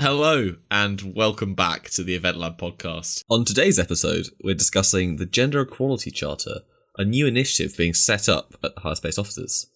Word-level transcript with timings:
Hello, 0.00 0.56
and 0.70 1.14
welcome 1.14 1.54
back 1.54 1.90
to 1.90 2.02
the 2.02 2.14
Event 2.14 2.38
Lab 2.38 2.56
podcast. 2.56 3.22
On 3.28 3.44
today's 3.44 3.78
episode, 3.78 4.28
we're 4.42 4.54
discussing 4.54 5.16
the 5.16 5.26
Gender 5.26 5.60
Equality 5.60 6.10
Charter, 6.10 6.60
a 6.96 7.04
new 7.04 7.26
initiative 7.26 7.76
being 7.76 7.92
set 7.92 8.26
up 8.26 8.54
at 8.64 8.74
the 8.74 8.80
Hirespace 8.80 9.18
offices. 9.18 9.66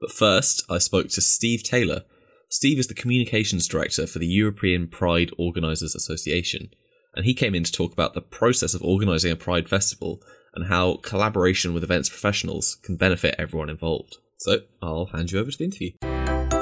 But 0.00 0.12
first, 0.12 0.64
I 0.70 0.78
spoke 0.78 1.08
to 1.10 1.20
Steve 1.20 1.62
Taylor. 1.62 2.04
Steve 2.48 2.78
is 2.78 2.86
the 2.86 2.94
communications 2.94 3.68
director 3.68 4.06
for 4.06 4.18
the 4.18 4.26
European 4.26 4.88
Pride 4.88 5.30
Organisers 5.36 5.94
Association, 5.94 6.70
and 7.14 7.26
he 7.26 7.34
came 7.34 7.54
in 7.54 7.64
to 7.64 7.70
talk 7.70 7.92
about 7.92 8.14
the 8.14 8.22
process 8.22 8.72
of 8.72 8.82
organising 8.82 9.30
a 9.30 9.36
Pride 9.36 9.68
festival 9.68 10.22
and 10.54 10.68
how 10.68 10.96
collaboration 11.02 11.74
with 11.74 11.84
events 11.84 12.08
professionals 12.08 12.78
can 12.82 12.96
benefit 12.96 13.34
everyone 13.38 13.68
involved. 13.68 14.16
So, 14.38 14.60
I'll 14.80 15.10
hand 15.12 15.32
you 15.32 15.38
over 15.38 15.50
to 15.50 15.58
the 15.58 15.64
interview. 15.64 16.59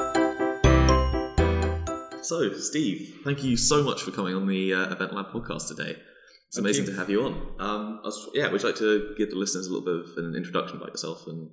So, 2.29 2.53
Steve, 2.53 3.21
thank 3.23 3.43
you 3.43 3.57
so 3.57 3.81
much 3.81 4.03
for 4.03 4.11
coming 4.11 4.35
on 4.35 4.45
the 4.45 4.71
uh, 4.71 4.91
Event 4.91 5.15
Lab 5.15 5.31
podcast 5.31 5.67
today. 5.67 5.97
It's 6.45 6.57
Thank 6.57 6.65
amazing 6.67 6.85
you. 6.85 6.91
to 6.91 6.97
have 6.99 7.09
you 7.09 7.23
on. 7.23 7.33
Um, 7.57 8.01
I 8.03 8.05
was, 8.05 8.29
yeah, 8.35 8.51
would 8.51 8.61
you 8.61 8.67
like 8.67 8.77
to 8.77 9.15
give 9.17 9.31
the 9.31 9.35
listeners 9.35 9.65
a 9.65 9.73
little 9.73 9.83
bit 9.83 10.11
of 10.11 10.23
an 10.23 10.35
introduction 10.35 10.77
about 10.77 10.89
yourself 10.89 11.25
and 11.25 11.49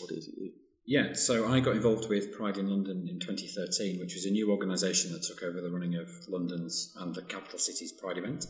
what 0.00 0.10
it 0.10 0.14
is 0.14 0.26
you 0.26 0.34
do? 0.34 0.50
Yeah, 0.86 1.12
so 1.12 1.48
I 1.48 1.60
got 1.60 1.76
involved 1.76 2.08
with 2.08 2.36
Pride 2.36 2.56
in 2.56 2.68
London 2.68 3.06
in 3.08 3.20
2013, 3.20 4.00
which 4.00 4.14
was 4.14 4.24
a 4.24 4.32
new 4.32 4.50
organisation 4.50 5.12
that 5.12 5.22
took 5.22 5.40
over 5.44 5.60
the 5.60 5.70
running 5.70 5.94
of 5.94 6.10
London's 6.26 6.92
and 6.98 7.14
the 7.14 7.22
capital 7.22 7.60
city's 7.60 7.92
Pride 7.92 8.18
event. 8.18 8.46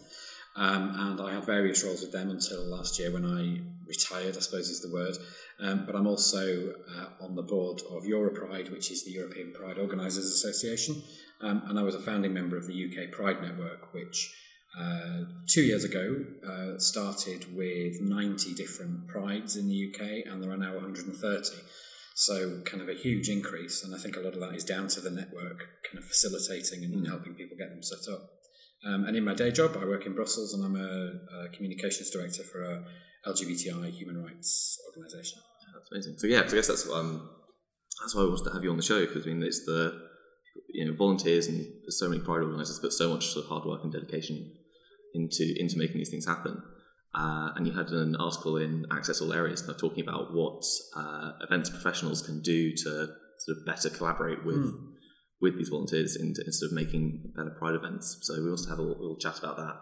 Um, 0.57 0.95
and 0.97 1.21
I 1.21 1.35
had 1.35 1.45
various 1.45 1.85
roles 1.85 2.01
with 2.01 2.13
them 2.13 2.31
until 2.31 2.65
last 2.65 2.99
year 2.99 3.13
when 3.13 3.27
I 3.27 3.61
retired, 3.87 4.39
I 4.39 4.41
suppose 4.41 4.71
is 4.71 4.81
the 4.81 4.91
word. 4.91 5.19
Um, 5.61 5.85
but 5.87 5.95
I'm 5.95 6.07
also 6.07 6.75
uh, 6.97 7.25
on 7.25 7.35
the 7.35 7.43
board 7.43 7.83
of 7.91 8.05
Europride, 8.05 8.71
which 8.71 8.91
is 8.91 9.05
the 9.05 9.13
European 9.13 9.53
Pride 9.53 9.79
Organisers 9.79 10.27
Association. 10.27 11.03
Um, 11.41 11.63
and 11.67 11.79
I 11.79 11.83
was 11.83 11.95
a 11.95 12.01
founding 12.01 12.33
member 12.33 12.57
of 12.57 12.67
the 12.67 12.75
UK 12.87 13.11
Pride 13.11 13.43
Network, 13.43 13.93
which 13.93 14.33
uh, 14.79 15.25
two 15.49 15.63
years 15.63 15.85
ago 15.85 16.25
uh, 16.49 16.79
started 16.79 17.55
with 17.55 18.01
90 18.01 18.55
different 18.55 19.07
prides 19.07 19.57
in 19.57 19.69
the 19.69 19.93
UK, 19.93 20.27
and 20.27 20.43
there 20.43 20.51
are 20.51 20.57
now 20.57 20.75
130. 20.75 21.51
So, 22.15 22.61
kind 22.67 22.83
of 22.83 22.89
a 22.89 22.95
huge 22.95 23.29
increase, 23.29 23.85
and 23.85 23.95
I 23.95 23.99
think 23.99 24.17
a 24.17 24.21
lot 24.21 24.35
of 24.35 24.41
that 24.41 24.55
is 24.55 24.65
down 24.65 24.89
to 24.89 25.01
the 25.01 25.11
network 25.11 25.67
kind 25.91 25.99
of 25.99 26.05
facilitating 26.05 26.85
and 26.85 27.07
helping 27.07 27.35
people 27.35 27.57
get 27.57 27.71
them 27.71 27.83
set 27.83 28.13
up. 28.13 28.42
Um, 28.85 29.05
and 29.05 29.17
in 29.17 29.25
my 29.25 29.35
day 29.35 29.53
job, 29.53 29.77
I 29.81 29.85
work 29.85 30.07
in 30.07 30.15
Brussels, 30.15 30.55
and 30.55 30.65
I'm 30.65 30.77
a, 30.77 31.45
a 31.45 31.49
communications 31.51 32.11
director 32.11 32.43
for 32.43 32.63
a 32.63 32.85
LGBTI 33.27 33.91
human 33.91 34.23
rights 34.23 34.79
organisation. 34.89 35.39
That's 35.75 35.91
amazing. 35.93 36.15
So 36.19 36.27
yeah, 36.27 36.47
so 36.47 36.53
I 36.53 36.57
guess 36.57 36.67
that's 36.69 36.91
um, 36.91 37.31
that's 38.01 38.15
why 38.15 38.23
I 38.23 38.27
wanted 38.27 38.45
to 38.45 38.53
have 38.53 38.65
you 38.65 38.71
on 38.71 38.77
the 38.77 38.83
show 38.83 39.07
because 39.07 39.25
I 39.25 39.31
mean 39.31 39.43
it's 39.43 39.65
the 39.65 40.01
you 40.69 40.85
know 40.85 40.95
volunteers 40.95 41.47
and 41.47 41.59
there's 41.59 41.99
so 41.99 42.09
many 42.09 42.21
pride 42.21 42.43
organisers 42.43 42.79
put 42.79 42.93
so 42.93 43.13
much 43.13 43.27
sort 43.27 43.45
of 43.45 43.49
hard 43.51 43.65
work 43.65 43.85
and 43.85 43.93
dedication 43.93 44.53
into 45.15 45.55
into 45.57 45.79
making 45.79 45.99
these 45.99 46.11
things 46.11 46.27
happen. 46.27 46.63
Uh, 47.15 47.51
and 47.57 47.67
you 47.67 47.75
had 47.75 47.91
an 47.91 48.17
article 48.17 48.57
in 48.57 48.87
Access 48.91 49.21
All 49.21 49.35
Areas 49.35 49.61
kind 49.61 49.75
of 49.75 49.81
talking 49.81 50.03
about 50.03 50.33
what 50.33 50.65
uh, 50.97 51.33
events 51.43 51.69
professionals 51.69 52.23
can 52.23 52.41
do 52.41 52.73
to 52.73 52.83
sort 53.39 53.59
of 53.59 53.67
better 53.67 53.91
collaborate 53.91 54.45
with 54.47 54.65
with 55.43 55.59
these 55.59 55.69
volunteers 55.69 56.17
in, 56.17 56.35
in 56.47 56.53
sort 56.53 56.71
of 56.71 56.77
making 56.77 57.33
better 57.37 57.51
pride 57.59 57.75
events. 57.75 58.19
So 58.23 58.35
we 58.35 58.49
wanted 58.49 58.63
to 58.65 58.71
have 58.71 58.79
a 58.79 58.83
little, 58.83 59.17
chat 59.21 59.39
about 59.41 59.57
that. 59.57 59.77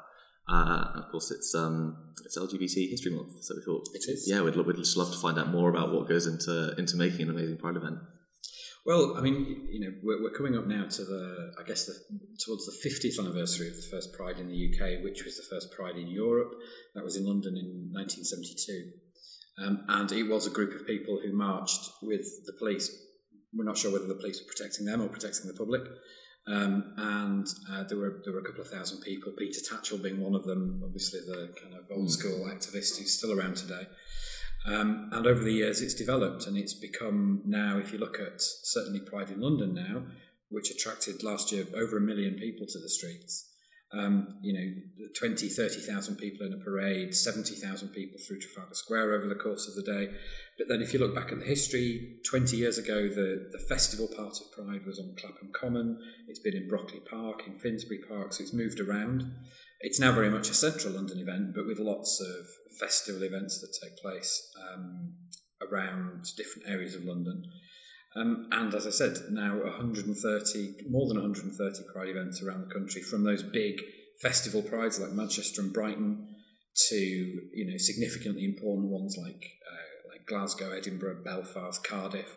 Uh, 0.49 0.99
of 0.99 1.13
course, 1.13 1.31
it's 1.31 1.55
um, 1.55 2.13
it's 2.25 2.37
LGBT 2.37 2.91
History 2.91 3.13
Month, 3.13 3.45
so 3.45 3.55
we 3.55 3.63
thought 3.63 3.87
It 3.95 4.03
is. 4.09 4.27
yeah, 4.27 4.41
we'd, 4.41 4.57
we'd 4.57 4.77
just 4.77 4.97
love 4.97 5.13
to 5.13 5.19
find 5.19 5.39
out 5.39 5.49
more 5.49 5.71
about 5.71 5.93
what 5.93 6.09
goes 6.09 6.27
into 6.27 6.75
into 6.77 6.97
making 6.97 7.29
an 7.29 7.31
amazing 7.31 7.59
Pride 7.59 7.77
event. 7.77 7.99
Well, 8.87 9.15
I 9.17 9.21
mean, 9.21 9.69
you 9.71 9.81
know, 9.81 9.93
we're, 10.03 10.23
we're 10.23 10.37
coming 10.37 10.57
up 10.57 10.67
now 10.67 10.87
to 10.87 11.05
the, 11.05 11.53
I 11.61 11.65
guess, 11.65 11.85
the, 11.85 11.93
towards 12.45 12.65
the 12.65 12.89
50th 12.89 13.21
anniversary 13.21 13.69
of 13.69 13.77
the 13.77 13.87
first 13.91 14.13
Pride 14.15 14.39
in 14.39 14.49
the 14.49 14.57
UK, 14.57 15.05
which 15.05 15.23
was 15.23 15.37
the 15.37 15.47
first 15.55 15.71
Pride 15.77 15.97
in 15.97 16.09
Europe. 16.09 16.51
That 16.95 17.05
was 17.05 17.17
in 17.17 17.27
London 17.27 17.59
in 17.59 17.91
1972. 17.93 18.91
Um, 19.63 19.85
and 19.89 20.11
it 20.13 20.25
was 20.25 20.47
a 20.47 20.51
group 20.51 20.75
of 20.75 20.87
people 20.87 21.21
who 21.23 21.37
marched 21.37 21.91
with 22.03 22.25
the 22.47 22.55
police. 22.59 22.91
We're 23.55 23.65
not 23.65 23.79
sure 23.79 23.93
whether 23.93 24.07
the 24.07 24.15
police 24.15 24.41
were 24.41 24.53
protecting 24.53 24.87
them 24.87 25.03
or 25.03 25.09
protecting 25.09 25.47
the 25.47 25.55
public. 25.55 25.83
Um, 26.47 26.95
and 26.97 27.47
uh, 27.71 27.85
there 27.85 27.99
were 27.99 28.23
there 28.25 28.33
were 28.33 28.41
a 28.41 28.45
couple 28.45 28.63
of 28.63 28.71
thousand 28.71 29.03
people. 29.03 29.33
Peter 29.37 29.61
Tatchell 29.61 30.03
being 30.03 30.21
one 30.21 30.35
of 30.35 30.45
them, 30.45 30.81
obviously 30.85 31.21
the 31.21 31.53
kind 31.61 31.75
of 31.75 31.85
old 31.91 32.11
school 32.11 32.47
activist 32.47 32.99
who's 32.99 33.17
still 33.17 33.39
around 33.39 33.57
today. 33.57 33.87
Um, 34.67 35.11
and 35.13 35.27
over 35.27 35.43
the 35.43 35.53
years, 35.53 35.81
it's 35.81 35.95
developed 35.95 36.47
and 36.47 36.57
it's 36.57 36.75
become 36.75 37.43
now, 37.47 37.79
if 37.79 37.93
you 37.93 37.99
look 37.99 38.19
at 38.21 38.41
certainly 38.41 39.01
Pride 39.01 39.31
in 39.31 39.41
London 39.41 39.75
now, 39.75 40.03
which 40.51 40.71
attracted 40.71 41.23
last 41.23 41.53
year 41.53 41.65
over 41.75 41.97
a 41.97 42.01
million 42.01 42.35
people 42.35 42.67
to 42.67 42.79
the 42.79 42.89
streets. 42.89 43.50
Um, 43.93 44.39
you 44.41 44.53
know, 44.53 45.09
20, 45.19 45.49
30,000 45.49 46.17
people 46.17 46.47
in 46.47 46.53
a 46.53 46.65
parade, 46.65 47.13
70,000 47.13 47.89
people 47.89 48.21
through 48.21 48.39
Trafalgar 48.39 48.75
Square 48.75 49.15
over 49.15 49.27
the 49.27 49.35
course 49.35 49.67
of 49.67 49.75
the 49.75 49.83
day. 49.83 50.13
But 50.59 50.69
then 50.69 50.81
if 50.81 50.93
you 50.93 51.01
look 51.01 51.15
back 51.15 51.33
at 51.33 51.41
the 51.41 51.45
history, 51.45 52.19
20 52.31 52.57
years 52.57 52.79
ago, 52.79 53.09
the, 53.09 53.49
the 53.51 53.65
festival 53.69 54.07
part 54.07 54.37
of 54.41 54.53
Pride 54.53 54.87
was 54.87 55.01
on 55.01 55.17
Clapham 55.19 55.51
Common. 55.53 55.99
It's 56.29 56.39
been 56.39 56.55
in 56.55 56.69
Brockwell 56.69 57.05
Park, 57.11 57.43
in 57.49 57.59
Finsbury 57.59 58.01
Park, 58.09 58.33
so 58.33 58.43
it's 58.43 58.53
moved 58.53 58.79
around. 58.79 59.25
It's 59.81 59.99
now 59.99 60.13
very 60.13 60.31
much 60.31 60.51
a 60.51 60.55
central 60.55 60.95
London 60.95 61.19
event, 61.19 61.55
but 61.55 61.67
with 61.67 61.81
lots 61.81 62.21
of 62.21 62.47
festival 62.79 63.23
events 63.23 63.61
that 63.61 63.77
take 63.83 63.97
place 63.99 64.53
um, 64.73 65.15
around 65.69 66.27
different 66.37 66.69
areas 66.69 66.95
of 66.95 67.05
London. 67.05 67.45
Um, 68.17 68.49
and 68.51 68.75
as 68.75 68.87
I 68.87 68.91
said, 68.91 69.19
now 69.31 69.57
130, 69.63 70.75
more 70.89 71.07
than 71.07 71.17
130 71.17 71.93
Pride 71.93 72.09
events 72.09 72.43
around 72.43 72.63
the 72.63 72.75
country, 72.75 73.03
from 73.03 73.23
those 73.23 73.43
big 73.43 73.81
festival 74.21 74.63
prides 74.63 74.99
like 74.99 75.13
Manchester 75.13 75.63
and 75.63 75.73
Brighton 75.73 76.27
to 76.89 76.97
you 76.97 77.67
know 77.71 77.77
significantly 77.77 78.45
important 78.45 78.91
ones 78.91 79.17
like 79.21 79.51
uh, 79.71 80.09
like 80.11 80.27
Glasgow, 80.27 80.71
Edinburgh, 80.71 81.23
Belfast, 81.25 81.83
Cardiff. 81.85 82.37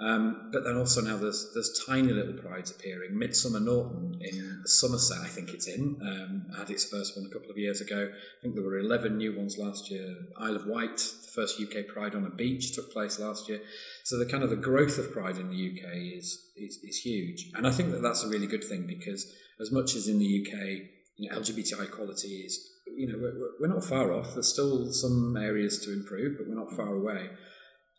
Um, 0.00 0.50
but 0.52 0.62
then 0.62 0.76
also 0.76 1.00
now 1.00 1.16
there's 1.16 1.50
there's 1.54 1.82
tiny 1.84 2.12
little 2.12 2.34
prides 2.34 2.70
appearing. 2.70 3.12
Midsomer 3.12 3.60
Norton 3.60 4.16
in 4.20 4.62
Somerset, 4.64 5.18
I 5.24 5.26
think 5.26 5.52
it's 5.52 5.66
in, 5.66 5.98
um, 6.00 6.56
had 6.56 6.70
its 6.70 6.84
first 6.84 7.16
one 7.16 7.26
a 7.26 7.32
couple 7.32 7.50
of 7.50 7.58
years 7.58 7.80
ago. 7.80 8.08
I 8.08 8.40
think 8.40 8.54
there 8.54 8.62
were 8.62 8.78
11 8.78 9.16
new 9.16 9.36
ones 9.36 9.58
last 9.58 9.90
year. 9.90 10.14
Isle 10.38 10.54
of 10.54 10.66
Wight, 10.66 10.98
the 10.98 11.30
first 11.34 11.60
UK 11.60 11.88
Pride 11.88 12.14
on 12.14 12.24
a 12.24 12.30
beach, 12.30 12.76
took 12.76 12.92
place 12.92 13.18
last 13.18 13.48
year. 13.48 13.60
So 14.04 14.18
the 14.18 14.26
kind 14.26 14.44
of 14.44 14.50
the 14.50 14.56
growth 14.56 14.98
of 14.98 15.12
Pride 15.12 15.36
in 15.36 15.50
the 15.50 15.56
UK 15.56 15.96
is 16.16 16.46
is, 16.56 16.78
is 16.84 16.98
huge, 16.98 17.50
and 17.54 17.66
I 17.66 17.72
think 17.72 17.90
that 17.90 18.02
that's 18.02 18.22
a 18.22 18.28
really 18.28 18.46
good 18.46 18.64
thing 18.64 18.86
because 18.86 19.32
as 19.60 19.72
much 19.72 19.96
as 19.96 20.06
in 20.06 20.20
the 20.20 20.46
UK, 20.46 20.90
you 21.16 21.28
know, 21.28 21.40
LGBTI 21.40 21.86
equality 21.86 22.28
is, 22.28 22.70
you 22.86 23.08
know, 23.08 23.18
we're, 23.18 23.34
we're 23.60 23.74
not 23.74 23.82
far 23.82 24.12
off. 24.12 24.34
There's 24.34 24.52
still 24.52 24.92
some 24.92 25.36
areas 25.36 25.80
to 25.84 25.92
improve, 25.92 26.38
but 26.38 26.46
we're 26.46 26.54
not 26.54 26.76
far 26.76 26.94
away 26.94 27.30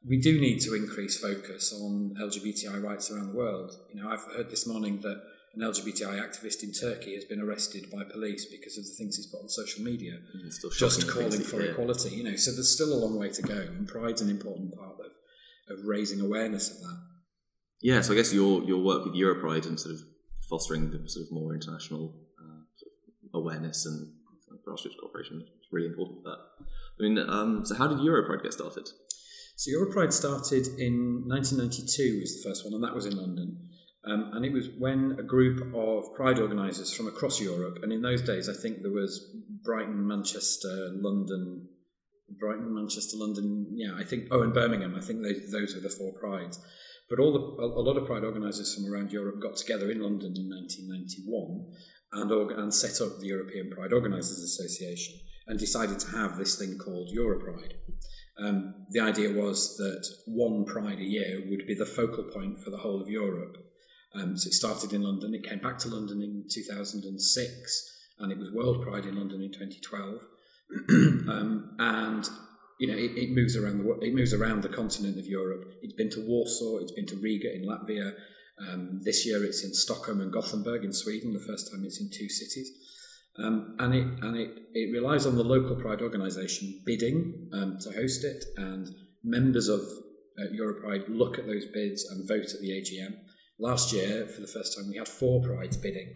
we 0.05 0.19
do 0.19 0.39
need 0.39 0.59
to 0.61 0.75
increase 0.75 1.19
focus 1.19 1.73
on 1.73 2.15
LGBTI 2.19 2.81
rights 2.81 3.11
around 3.11 3.27
the 3.27 3.37
world. 3.37 3.73
You 3.93 4.01
know, 4.01 4.09
I've 4.09 4.23
heard 4.35 4.49
this 4.49 4.65
morning 4.65 5.01
that 5.01 5.21
an 5.55 5.61
LGBTI 5.61 6.21
activist 6.21 6.63
in 6.63 6.71
Turkey 6.71 7.15
has 7.15 7.25
been 7.25 7.41
arrested 7.41 7.89
by 7.91 8.03
police 8.03 8.45
because 8.45 8.77
of 8.77 8.85
the 8.85 8.93
things 8.97 9.17
he's 9.17 9.27
put 9.27 9.41
on 9.41 9.49
social 9.49 9.83
media, 9.83 10.19
still 10.49 10.69
just 10.69 11.09
calling 11.09 11.41
for 11.41 11.61
hear. 11.61 11.71
equality. 11.71 12.15
You 12.15 12.23
know, 12.23 12.35
so 12.35 12.51
there's 12.51 12.73
still 12.73 12.93
a 12.93 12.99
long 13.03 13.17
way 13.17 13.29
to 13.29 13.41
go, 13.41 13.57
and 13.57 13.87
Pride's 13.87 14.21
an 14.21 14.29
important 14.29 14.75
part 14.75 14.99
of 14.99 14.99
of 15.69 15.85
raising 15.85 16.19
awareness 16.19 16.71
of 16.71 16.79
that. 16.81 16.97
Yeah, 17.81 18.01
so 18.01 18.13
I 18.13 18.15
guess 18.15 18.33
your 18.33 18.63
your 18.63 18.81
work 18.81 19.05
with 19.05 19.15
Europride 19.15 19.65
and 19.65 19.79
sort 19.79 19.95
of 19.95 20.01
fostering 20.49 20.91
the 20.91 21.07
sort 21.07 21.25
of 21.25 21.31
more 21.31 21.53
international 21.53 22.15
uh, 22.39 22.61
sort 22.75 22.91
of 23.33 23.41
awareness 23.41 23.85
and 23.85 24.13
grassroots 24.67 24.97
cooperation 24.99 25.41
is 25.41 25.67
really 25.71 25.87
important. 25.87 26.23
for 26.23 26.29
That 26.29 26.39
I 26.99 27.07
mean, 27.07 27.17
um, 27.29 27.65
so 27.65 27.75
how 27.75 27.87
did 27.87 27.99
Europride 27.99 28.43
get 28.43 28.53
started? 28.53 28.87
So 29.59 29.71
Europride 29.71 30.13
started 30.13 30.67
in 30.79 31.27
1992 31.27 32.21
was 32.21 32.31
the 32.41 32.49
first 32.49 32.63
one, 32.63 32.73
and 32.73 32.81
that 32.81 32.95
was 32.95 33.05
in 33.05 33.17
London. 33.17 33.57
Um, 34.05 34.31
and 34.31 34.45
it 34.45 34.53
was 34.53 34.69
when 34.77 35.17
a 35.19 35.23
group 35.23 35.75
of 35.75 36.15
Pride 36.15 36.39
organisers 36.39 36.93
from 36.93 37.07
across 37.07 37.41
Europe, 37.41 37.79
and 37.83 37.91
in 37.91 38.01
those 38.01 38.21
days 38.21 38.47
I 38.47 38.53
think 38.53 38.81
there 38.81 38.93
was 38.93 39.35
Brighton, 39.65 40.07
Manchester, 40.07 40.91
London, 40.93 41.67
Brighton, 42.39 42.73
Manchester, 42.73 43.17
London, 43.17 43.67
yeah, 43.73 43.95
I 43.97 44.05
think, 44.05 44.29
oh, 44.31 44.43
and 44.43 44.53
Birmingham, 44.53 44.95
I 44.95 45.01
think 45.01 45.23
they, 45.23 45.33
those 45.51 45.75
were 45.75 45.81
the 45.81 45.89
four 45.89 46.13
Prides. 46.13 46.57
But 47.09 47.19
all 47.19 47.33
the, 47.33 47.61
a, 47.61 47.83
lot 47.83 47.97
of 47.97 48.07
Pride 48.07 48.23
organisers 48.23 48.73
from 48.73 48.85
around 48.89 49.11
Europe 49.11 49.41
got 49.41 49.57
together 49.57 49.91
in 49.91 49.99
London 49.99 50.35
in 50.37 50.47
1991 50.47 51.65
and, 52.13 52.51
and 52.61 52.73
set 52.73 53.01
up 53.05 53.19
the 53.19 53.27
European 53.27 53.71
Pride 53.71 53.91
Organisers 53.91 54.39
Association 54.39 55.19
and 55.47 55.59
decided 55.59 55.99
to 55.99 56.11
have 56.11 56.37
this 56.37 56.57
thing 56.57 56.77
called 56.77 57.09
Europride. 57.13 57.73
Um, 58.39 58.85
the 58.91 59.01
idea 59.01 59.31
was 59.31 59.77
that 59.77 60.07
one 60.25 60.65
Pride 60.65 60.99
a 60.99 61.03
year 61.03 61.43
would 61.49 61.67
be 61.67 61.75
the 61.75 61.85
focal 61.85 62.23
point 62.23 62.59
for 62.59 62.69
the 62.69 62.77
whole 62.77 63.01
of 63.01 63.09
Europe. 63.09 63.57
Um, 64.15 64.37
so 64.37 64.47
it 64.47 64.53
started 64.53 64.93
in 64.93 65.03
London, 65.03 65.35
it 65.35 65.47
came 65.47 65.59
back 65.59 65.77
to 65.79 65.89
London 65.89 66.21
in 66.21 66.45
2006, 66.49 67.97
and 68.19 68.31
it 68.31 68.37
was 68.37 68.51
World 68.51 68.81
Pride 68.81 69.05
in 69.05 69.17
London 69.17 69.43
in 69.43 69.51
2012. 69.51 70.21
um, 71.29 71.75
and 71.79 72.27
you 72.79 72.87
know, 72.87 72.95
it, 72.95 73.11
it 73.17 73.31
moves 73.31 73.57
around 73.57 73.79
the 73.79 73.99
it 73.99 74.15
moves 74.15 74.33
around 74.33 74.63
the 74.63 74.69
continent 74.69 75.19
of 75.19 75.25
Europe. 75.25 75.73
It's 75.81 75.93
been 75.93 76.09
to 76.11 76.25
Warsaw, 76.25 76.77
it's 76.77 76.93
been 76.93 77.07
to 77.07 77.17
Riga 77.17 77.53
in 77.53 77.65
Latvia, 77.65 78.13
Um, 78.59 78.99
this 79.03 79.25
year 79.25 79.43
it's 79.43 79.63
in 79.63 79.73
Stockholm 79.73 80.19
and 80.21 80.31
Gothenburg 80.31 80.83
in 80.83 80.91
Sweden, 80.91 81.33
the 81.33 81.39
first 81.39 81.71
time 81.71 81.83
it's 81.85 82.01
in 82.01 82.09
two 82.09 82.29
cities. 82.29 82.71
Um, 83.41 83.75
and 83.79 83.95
it, 83.95 84.07
and 84.21 84.37
it, 84.37 84.51
it 84.73 84.91
relies 84.91 85.25
on 85.25 85.35
the 85.35 85.43
local 85.43 85.75
Pride 85.75 86.01
organisation 86.01 86.81
bidding 86.85 87.49
um, 87.53 87.77
to 87.81 87.91
host 87.91 88.23
it, 88.23 88.43
and 88.57 88.89
members 89.23 89.69
of 89.69 89.81
uh, 89.81 90.51
Europride 90.53 91.05
look 91.07 91.39
at 91.39 91.47
those 91.47 91.65
bids 91.73 92.05
and 92.05 92.27
vote 92.27 92.53
at 92.53 92.59
the 92.61 92.71
AGM. 92.71 93.15
Last 93.59 93.93
year, 93.93 94.25
for 94.25 94.41
the 94.41 94.47
first 94.47 94.77
time, 94.77 94.89
we 94.89 94.97
had 94.97 95.07
four 95.07 95.41
Prides 95.41 95.77
bidding, 95.77 96.13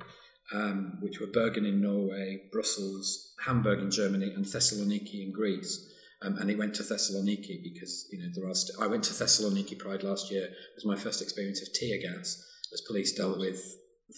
um, 0.54 0.98
which 1.02 1.20
were 1.20 1.28
Bergen 1.28 1.66
in 1.66 1.82
Norway, 1.82 2.42
Brussels, 2.52 3.34
Hamburg 3.46 3.80
in 3.80 3.92
Germany, 3.92 4.32
and 4.36 4.46
Thessaloniki 4.46 5.26
in 5.26 5.32
Greece. 5.32 5.90
Um, 6.22 6.38
and 6.38 6.50
it 6.50 6.58
went 6.58 6.74
to 6.76 6.84
Thessaloniki 6.84 7.62
because 7.64 8.08
you 8.12 8.20
know 8.20 8.30
there 8.34 8.50
are. 8.50 8.56
St- 8.56 8.80
I 8.82 8.88
went 8.88 9.04
to 9.06 9.14
Thessaloniki 9.14 9.78
Pride 9.78 10.04
last 10.04 10.32
year. 10.32 10.46
It 10.46 10.76
was 10.76 10.86
my 10.86 10.96
first 10.96 11.22
experience 11.22 11.62
of 11.62 11.74
tear 11.74 12.00
gas 12.02 12.42
as 12.74 12.82
police 12.88 13.14
dealt 13.14 13.40
with 13.40 13.62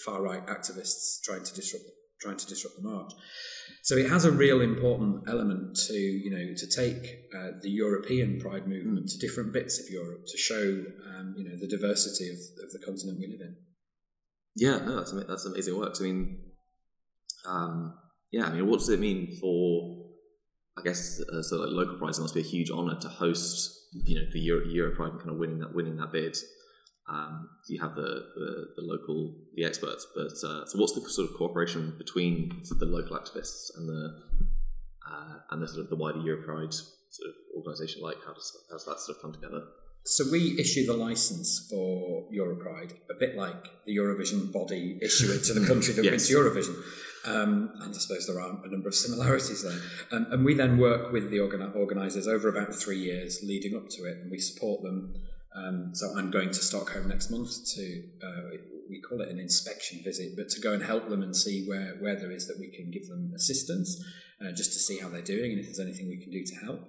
far 0.05 0.21
right 0.21 0.45
activists 0.47 1.21
trying 1.23 1.43
to 1.43 1.53
disrupt 1.53 1.85
trying 2.21 2.37
to 2.37 2.47
disrupt 2.47 2.77
the 2.77 2.87
march. 2.87 3.11
So 3.83 3.95
it 3.95 4.09
has 4.09 4.25
a 4.25 4.31
real 4.31 4.61
important 4.61 5.29
element 5.29 5.77
to 5.87 5.93
you 5.93 6.31
know 6.31 6.53
to 6.55 6.67
take 6.67 7.03
uh, 7.35 7.51
the 7.61 7.69
European 7.69 8.39
Pride 8.39 8.67
movement 8.67 9.09
to 9.09 9.17
different 9.19 9.53
bits 9.53 9.79
of 9.79 9.85
Europe 9.89 10.25
to 10.27 10.37
show 10.37 10.83
um, 11.09 11.35
you 11.37 11.47
know 11.47 11.55
the 11.59 11.67
diversity 11.67 12.29
of, 12.29 12.37
of 12.63 12.71
the 12.71 12.79
continent 12.85 13.19
we 13.19 13.27
live 13.27 13.41
in. 13.41 13.55
Yeah, 14.55 14.85
no, 14.85 14.95
that's 14.97 15.11
that's 15.27 15.45
amazing 15.45 15.77
work. 15.77 15.95
I 15.99 16.03
mean, 16.03 16.39
um, 17.47 17.97
yeah, 18.31 18.45
I 18.45 18.53
mean, 18.53 18.67
what 18.67 18.79
does 18.79 18.89
it 18.89 18.99
mean 18.99 19.37
for? 19.39 20.03
I 20.77 20.81
guess 20.81 21.21
uh, 21.21 21.41
so. 21.41 21.57
Like 21.57 21.71
local 21.71 21.97
prize, 21.97 22.17
it 22.17 22.21
must 22.21 22.33
be 22.33 22.41
a 22.41 22.43
huge 22.43 22.71
honour 22.71 22.99
to 22.99 23.07
host. 23.07 23.71
You 23.93 24.15
know, 24.15 24.25
the 24.31 24.39
Euro, 24.39 24.65
Euro 24.65 24.95
Pride 24.95 25.11
and 25.11 25.19
kind 25.19 25.31
of 25.31 25.37
winning 25.37 25.59
that 25.59 25.73
winning 25.73 25.97
that 25.97 26.11
bid. 26.11 26.35
Um, 27.07 27.49
you 27.67 27.79
have 27.81 27.93
the, 27.95 28.01
the, 28.35 28.65
the 28.77 28.81
local 28.81 29.35
the 29.55 29.63
experts, 29.63 30.07
but 30.15 30.31
uh, 30.47 30.65
so 30.65 30.79
what's 30.79 30.93
the 30.93 31.01
sort 31.07 31.29
of 31.29 31.35
cooperation 31.35 31.93
between 31.99 32.61
the 32.79 32.85
local 32.85 33.15
activists 33.15 33.69
and 33.77 33.87
the 33.87 34.15
uh, 35.07 35.35
and 35.51 35.61
the 35.61 35.67
sort 35.67 35.81
of 35.81 35.89
the 35.89 35.95
wider 35.95 36.17
Europride 36.17 36.73
sort 36.73 37.29
of 37.29 37.35
organisation 37.55 38.01
like? 38.01 38.17
How 38.25 38.33
does 38.33 38.57
how 38.69 38.77
does 38.77 38.85
that 38.85 38.99
sort 38.99 39.17
of 39.17 39.21
come 39.21 39.33
together? 39.33 39.61
So 40.07 40.23
we 40.31 40.59
issue 40.59 40.85
the 40.85 40.93
license 40.93 41.67
for 41.69 42.25
Europride, 42.31 42.93
a 43.09 43.15
bit 43.19 43.35
like 43.35 43.85
the 43.85 43.97
Eurovision 43.97 44.51
body 44.53 44.99
issue 45.01 45.31
it 45.31 45.43
to 45.45 45.53
the 45.53 45.65
country 45.71 45.93
that 45.95 46.05
wins 46.05 46.29
Yes. 46.29 46.37
Eurovision. 46.39 46.75
Um, 47.25 47.71
and 47.81 47.93
I 47.93 47.97
suppose 47.97 48.27
there 48.27 48.39
are 48.39 48.59
a 48.63 48.69
number 48.69 48.87
of 48.87 48.93
similarities 48.93 49.63
there. 49.63 49.79
Um, 50.11 50.27
and 50.31 50.45
we 50.45 50.53
then 50.53 50.77
work 50.77 51.11
with 51.11 51.31
the 51.31 51.39
organ- 51.39 51.73
organisers 51.75 52.27
over 52.27 52.49
about 52.49 52.75
three 52.75 52.99
years 52.99 53.41
leading 53.43 53.75
up 53.75 53.89
to 53.89 54.03
it, 54.05 54.17
and 54.21 54.29
we 54.29 54.37
support 54.39 54.83
them. 54.83 55.15
Um, 55.55 55.91
so 55.93 56.07
I'm 56.17 56.31
going 56.31 56.49
to 56.49 56.61
Stockholm 56.61 57.07
next 57.07 57.31
month 57.31 57.65
to, 57.75 58.03
uh, 58.23 58.57
we 58.89 59.01
call 59.01 59.21
it 59.21 59.29
an 59.29 59.39
inspection 59.39 60.01
visit, 60.03 60.35
but 60.35 60.49
to 60.49 60.61
go 60.61 60.73
and 60.73 60.83
help 60.83 61.09
them 61.09 61.23
and 61.23 61.35
see 61.35 61.65
where, 61.65 61.95
where 61.99 62.15
there 62.15 62.31
is 62.31 62.47
that 62.47 62.59
we 62.59 62.67
can 62.67 62.91
give 62.91 63.07
them 63.07 63.31
assistance, 63.35 64.03
uh, 64.41 64.51
just 64.51 64.73
to 64.73 64.79
see 64.79 64.99
how 64.99 65.07
they're 65.07 65.21
doing 65.21 65.51
and 65.51 65.59
if 65.59 65.65
there's 65.65 65.79
anything 65.79 66.09
we 66.09 66.21
can 66.21 66.31
do 66.31 66.43
to 66.43 66.55
help. 66.65 66.81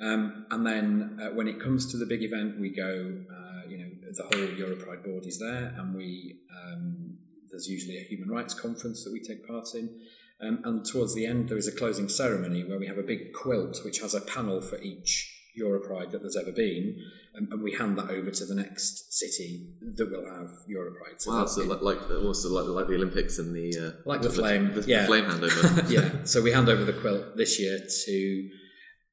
Um, 0.00 0.46
and 0.50 0.66
then 0.66 1.18
uh, 1.22 1.34
when 1.34 1.48
it 1.48 1.60
comes 1.60 1.90
to 1.92 1.96
the 1.96 2.06
big 2.06 2.22
event, 2.22 2.60
we 2.60 2.70
go, 2.70 3.22
uh, 3.30 3.68
you 3.68 3.78
know, 3.78 3.90
the 4.10 4.22
whole 4.22 4.46
Europride 4.48 5.04
board 5.04 5.26
is 5.26 5.38
there, 5.38 5.74
and 5.76 5.94
we 5.94 6.40
um, 6.52 7.16
there's 7.50 7.68
usually 7.68 7.98
a 7.98 8.02
human 8.02 8.28
rights 8.28 8.54
conference 8.54 9.04
that 9.04 9.12
we 9.12 9.20
take 9.20 9.46
part 9.46 9.68
in. 9.74 10.00
Um, 10.40 10.60
and 10.64 10.84
towards 10.84 11.14
the 11.14 11.26
end, 11.26 11.48
there 11.48 11.56
is 11.56 11.68
a 11.68 11.72
closing 11.72 12.08
ceremony 12.08 12.64
where 12.64 12.78
we 12.78 12.88
have 12.88 12.98
a 12.98 13.02
big 13.02 13.32
quilt 13.32 13.80
which 13.84 14.00
has 14.00 14.14
a 14.14 14.20
panel 14.20 14.60
for 14.60 14.80
each 14.82 15.33
Europride 15.60 16.10
that 16.10 16.20
there's 16.20 16.36
ever 16.36 16.52
been, 16.52 16.96
and, 17.34 17.52
and 17.52 17.62
we 17.62 17.72
hand 17.72 17.96
that 17.98 18.10
over 18.10 18.30
to 18.30 18.44
the 18.44 18.54
next 18.54 19.12
city 19.12 19.74
that 19.96 20.10
will 20.10 20.24
have 20.24 20.50
Europride. 20.68 21.18
So 21.20 21.32
Wow, 21.32 21.46
so 21.46 21.62
it. 21.62 21.82
like 21.82 22.08
the, 22.08 22.20
also 22.20 22.48
like, 22.50 22.66
like 22.68 22.88
the 22.88 22.94
Olympics 22.94 23.38
and 23.38 23.54
the 23.54 23.88
uh, 23.88 23.92
Like 24.04 24.22
the 24.22 24.30
flame, 24.30 24.74
the, 24.74 24.82
yeah. 24.82 25.06
flame 25.06 25.24
handover. 25.24 25.88
yeah. 25.90 26.10
So 26.24 26.42
we 26.42 26.52
hand 26.52 26.68
over 26.68 26.84
the 26.84 26.92
quilt 26.92 27.36
this 27.36 27.60
year 27.60 27.78
to. 27.78 28.48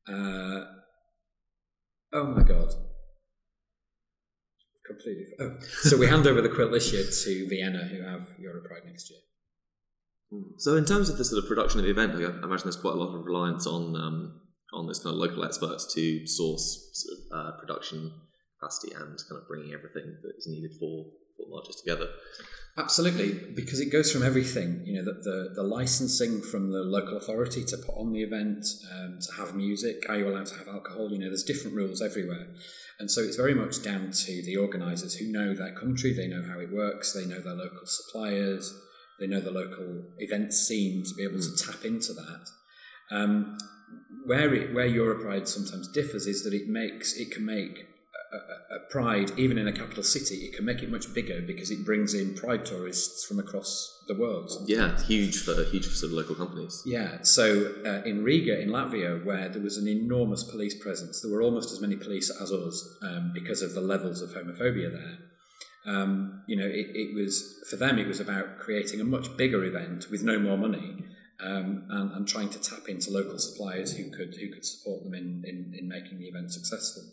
Uh, 0.08 0.66
oh 2.14 2.26
my 2.36 2.44
god. 2.44 2.74
Completely. 4.86 5.26
Oh. 5.40 5.58
So 5.84 5.98
we 5.98 6.08
hand 6.08 6.28
over 6.28 6.42
the 6.42 6.50
quilt 6.50 6.72
this 6.72 6.92
year 6.92 7.04
to 7.04 7.48
Vienna, 7.50 7.86
who 7.86 8.02
have 8.04 8.22
Europride 8.40 8.86
next 8.86 9.10
year. 9.10 9.20
So, 10.58 10.78
in 10.78 10.86
terms 10.86 11.10
of 11.10 11.18
the 11.18 11.26
sort 11.26 11.44
of 11.44 11.48
production 11.50 11.80
of 11.80 11.86
the 11.86 11.92
event, 11.92 12.14
I 12.14 12.46
imagine 12.46 12.64
there's 12.64 12.78
quite 12.78 12.94
a 12.94 12.98
lot 12.98 13.14
of 13.14 13.26
reliance 13.26 13.68
on 13.68 13.96
um, 13.98 14.42
on 14.74 14.88
this 14.88 15.00
kind 15.00 15.14
of 15.14 15.20
local 15.20 15.44
experts 15.44 15.94
to 15.94 16.26
source 16.28 16.90
sort 16.94 17.18
of, 17.18 17.38
uh, 17.38 17.58
production 17.60 18.12
capacity 18.60 18.94
and 18.94 19.20
kind 19.30 19.42
of 19.42 19.48
bringing 19.48 19.74
everything 19.74 20.18
that 20.22 20.34
is 20.38 20.48
needed 20.48 20.72
for 20.80 21.06
marches 21.50 21.76
together. 21.76 22.08
Absolutely, 22.78 23.34
because 23.54 23.82
it 23.82 23.92
goes 23.92 24.12
from 24.12 24.24
everything, 24.24 24.82
you 24.86 24.94
know, 24.94 25.04
the, 25.04 25.20
the, 25.24 25.54
the 25.56 25.64
licensing 25.64 26.42
from 26.42 26.72
the 26.72 26.80
local 26.80 27.18
authority 27.18 27.66
to 27.66 27.78
put 27.78 27.96
on 27.98 28.14
the 28.14 28.24
event, 28.24 28.66
um, 28.94 29.20
to 29.20 29.42
have 29.42 29.56
music, 29.56 30.06
are 30.08 30.18
you 30.18 30.30
allowed 30.30 30.46
to 30.46 30.58
have 30.58 30.70
alcohol? 30.70 31.12
You 31.12 31.20
know, 31.20 31.28
there's 31.28 31.44
different 31.44 31.76
rules 31.76 32.02
everywhere. 32.02 32.48
And 33.00 33.12
so 33.12 33.22
it's 33.22 33.36
very 33.36 33.54
much 33.54 33.84
down 33.84 34.12
to 34.12 34.42
the 34.46 34.56
organisers 34.56 35.16
who 35.16 35.32
know 35.32 35.54
their 35.54 35.74
country, 35.74 36.14
they 36.14 36.28
know 36.28 36.44
how 36.48 36.60
it 36.60 36.72
works, 36.72 37.12
they 37.12 37.26
know 37.26 37.42
their 37.42 37.56
local 37.56 37.86
suppliers, 37.86 38.74
they 39.20 39.28
know 39.28 39.42
the 39.42 39.52
local 39.52 40.04
event 40.20 40.54
scene 40.54 41.04
to 41.04 41.14
be 41.16 41.24
able 41.24 41.42
to 41.42 41.56
tap 41.58 41.84
into 41.84 42.14
that. 42.14 42.48
Um, 43.12 43.58
where 44.26 44.54
it, 44.54 44.74
where 44.74 44.88
Europride 44.88 45.48
sometimes 45.48 45.88
differs 45.88 46.28
is 46.28 46.44
that 46.44 46.54
it 46.54 46.68
makes 46.68 47.14
it 47.14 47.32
can 47.32 47.46
make 47.46 47.88
a, 48.34 48.76
a, 48.76 48.80
pride 48.90 49.32
even 49.38 49.58
in 49.58 49.68
a 49.68 49.74
capital 49.74 50.04
city. 50.04 50.46
It 50.46 50.54
can 50.56 50.66
make 50.66 50.82
it 50.82 50.90
much 50.90 51.14
bigger 51.14 51.42
because 51.42 51.72
it 51.72 51.86
brings 51.86 52.14
in 52.14 52.34
pride 52.34 52.66
tourists 52.66 53.26
from 53.26 53.40
across 53.40 54.04
the 54.08 54.16
world. 54.16 54.52
Yeah, 54.66 55.02
huge 55.04 55.38
for 55.38 55.64
huge 55.66 55.86
for 55.86 55.96
sort 55.96 56.12
of 56.12 56.18
local 56.18 56.36
companies. 56.36 56.82
Yeah, 56.86 57.22
so 57.24 57.74
uh, 57.86 58.08
in 58.08 58.24
Riga, 58.24 58.60
in 58.60 58.70
Latvia, 58.70 59.24
where 59.26 59.50
there 59.50 59.62
was 59.62 59.78
an 59.78 59.88
enormous 59.88 60.44
police 60.44 60.76
presence, 60.76 61.22
there 61.22 61.32
were 61.32 61.42
almost 61.42 61.72
as 61.72 61.82
many 61.82 61.96
police 61.96 62.30
as 62.30 62.52
us 62.52 62.98
um, 63.02 63.32
because 63.34 63.62
of 63.62 63.74
the 63.74 63.82
levels 63.82 64.22
of 64.22 64.30
homophobia 64.32 64.92
there. 64.92 65.18
Um, 65.86 66.44
you 66.48 66.56
know, 66.56 66.68
it, 66.68 66.88
it 66.94 67.16
was 67.16 67.64
for 67.70 67.76
them. 67.76 67.98
It 67.98 68.08
was 68.08 68.20
about 68.20 68.60
creating 68.60 69.02
a 69.02 69.04
much 69.04 69.36
bigger 69.36 69.64
event 69.66 70.08
with 70.12 70.24
no 70.24 70.38
more 70.40 70.58
money, 70.58 71.04
um, 71.44 71.86
and, 71.90 72.12
and 72.12 72.28
trying 72.28 72.50
to 72.50 72.60
tap 72.60 72.88
into 72.88 73.12
local 73.12 73.40
suppliers 73.40 73.96
who 73.96 74.10
could 74.12 74.36
who 74.40 74.52
could 74.54 74.66
support 74.66 75.04
them 75.04 75.14
in, 75.14 75.44
in, 75.46 75.74
in 75.78 75.88
making 75.88 76.20
the 76.20 76.26
event 76.26 76.52
successful. 76.52 77.04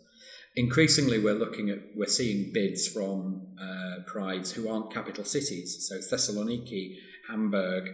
Increasingly, 0.57 1.19
we're 1.19 1.35
looking 1.35 1.71
at 1.71 1.79
we're 1.95 2.07
seeing 2.09 2.53
bids 2.53 2.89
from 2.89 3.47
uh, 3.61 4.03
prides 4.07 4.53
who 4.53 4.69
aren't 4.69 4.93
capital 4.93 5.25
cities. 5.25 5.89
So 5.89 5.97
Thessaloniki, 5.97 6.97
Hamburg, 7.29 7.91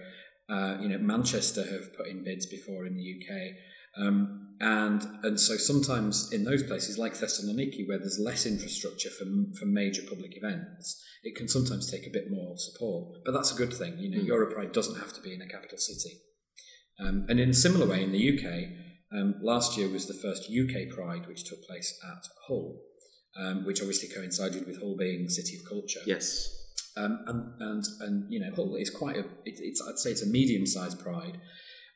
uh, 0.49 0.79
you 0.81 0.89
know, 0.89 0.99
Manchester 0.99 1.65
have 1.65 1.97
put 1.97 2.07
in 2.07 2.25
bids 2.25 2.47
before 2.47 2.87
in 2.87 2.97
the 2.97 3.15
UK. 3.21 3.53
Um, 3.97 4.44
and 4.61 5.03
and 5.23 5.39
so 5.41 5.57
sometimes 5.57 6.33
in 6.33 6.45
those 6.45 6.63
places 6.63 6.99
like 6.99 7.15
Thessaloniki, 7.15 7.89
where 7.89 7.99
there's 7.99 8.19
less 8.19 8.47
infrastructure 8.47 9.11
for, 9.11 9.25
for 9.59 9.67
major 9.67 10.03
public 10.09 10.37
events, 10.37 11.03
it 11.23 11.35
can 11.37 11.49
sometimes 11.49 11.91
take 11.91 12.07
a 12.07 12.11
bit 12.11 12.31
more 12.31 12.57
support. 12.57 13.19
But 13.25 13.33
that's 13.33 13.53
a 13.53 13.57
good 13.57 13.73
thing. 13.73 13.99
You 13.99 14.11
know, 14.11 14.23
Mm. 14.23 14.29
Europride 14.29 14.73
doesn't 14.73 15.01
have 15.01 15.13
to 15.15 15.21
be 15.21 15.35
in 15.35 15.43
a 15.43 15.49
capital 15.49 15.79
city. 15.79 16.21
Um, 17.01 17.27
and 17.29 17.41
in 17.41 17.51
a 17.51 17.55
similar 17.55 17.87
way, 17.87 18.05
in 18.05 18.13
the 18.13 18.39
UK, 18.39 18.69
um, 19.13 19.35
last 19.43 19.77
year 19.77 19.89
was 19.89 20.07
the 20.07 20.15
first 20.15 20.49
UK 20.51 20.89
Pride, 20.95 21.27
which 21.27 21.45
took 21.45 21.63
place 21.67 21.99
at 22.05 22.25
Hull, 22.47 22.81
um, 23.37 23.65
which 23.65 23.81
obviously 23.81 24.09
coincided 24.15 24.67
with 24.67 24.81
Hull 24.81 24.97
being 24.97 25.29
City 25.29 25.57
of 25.57 25.69
Culture. 25.69 26.01
Yes. 26.07 26.49
Um, 26.97 27.25
and, 27.27 27.61
and 27.61 27.85
and 28.01 28.33
you 28.33 28.39
know 28.39 28.55
Hull 28.55 28.77
is 28.77 28.91
quite 28.91 29.17
a 29.17 29.21
it, 29.45 29.59
it's 29.59 29.83
I'd 29.87 29.99
say 29.99 30.11
it's 30.11 30.23
a 30.23 30.27
medium 30.27 30.65
sized 30.65 31.01
pride. 31.01 31.41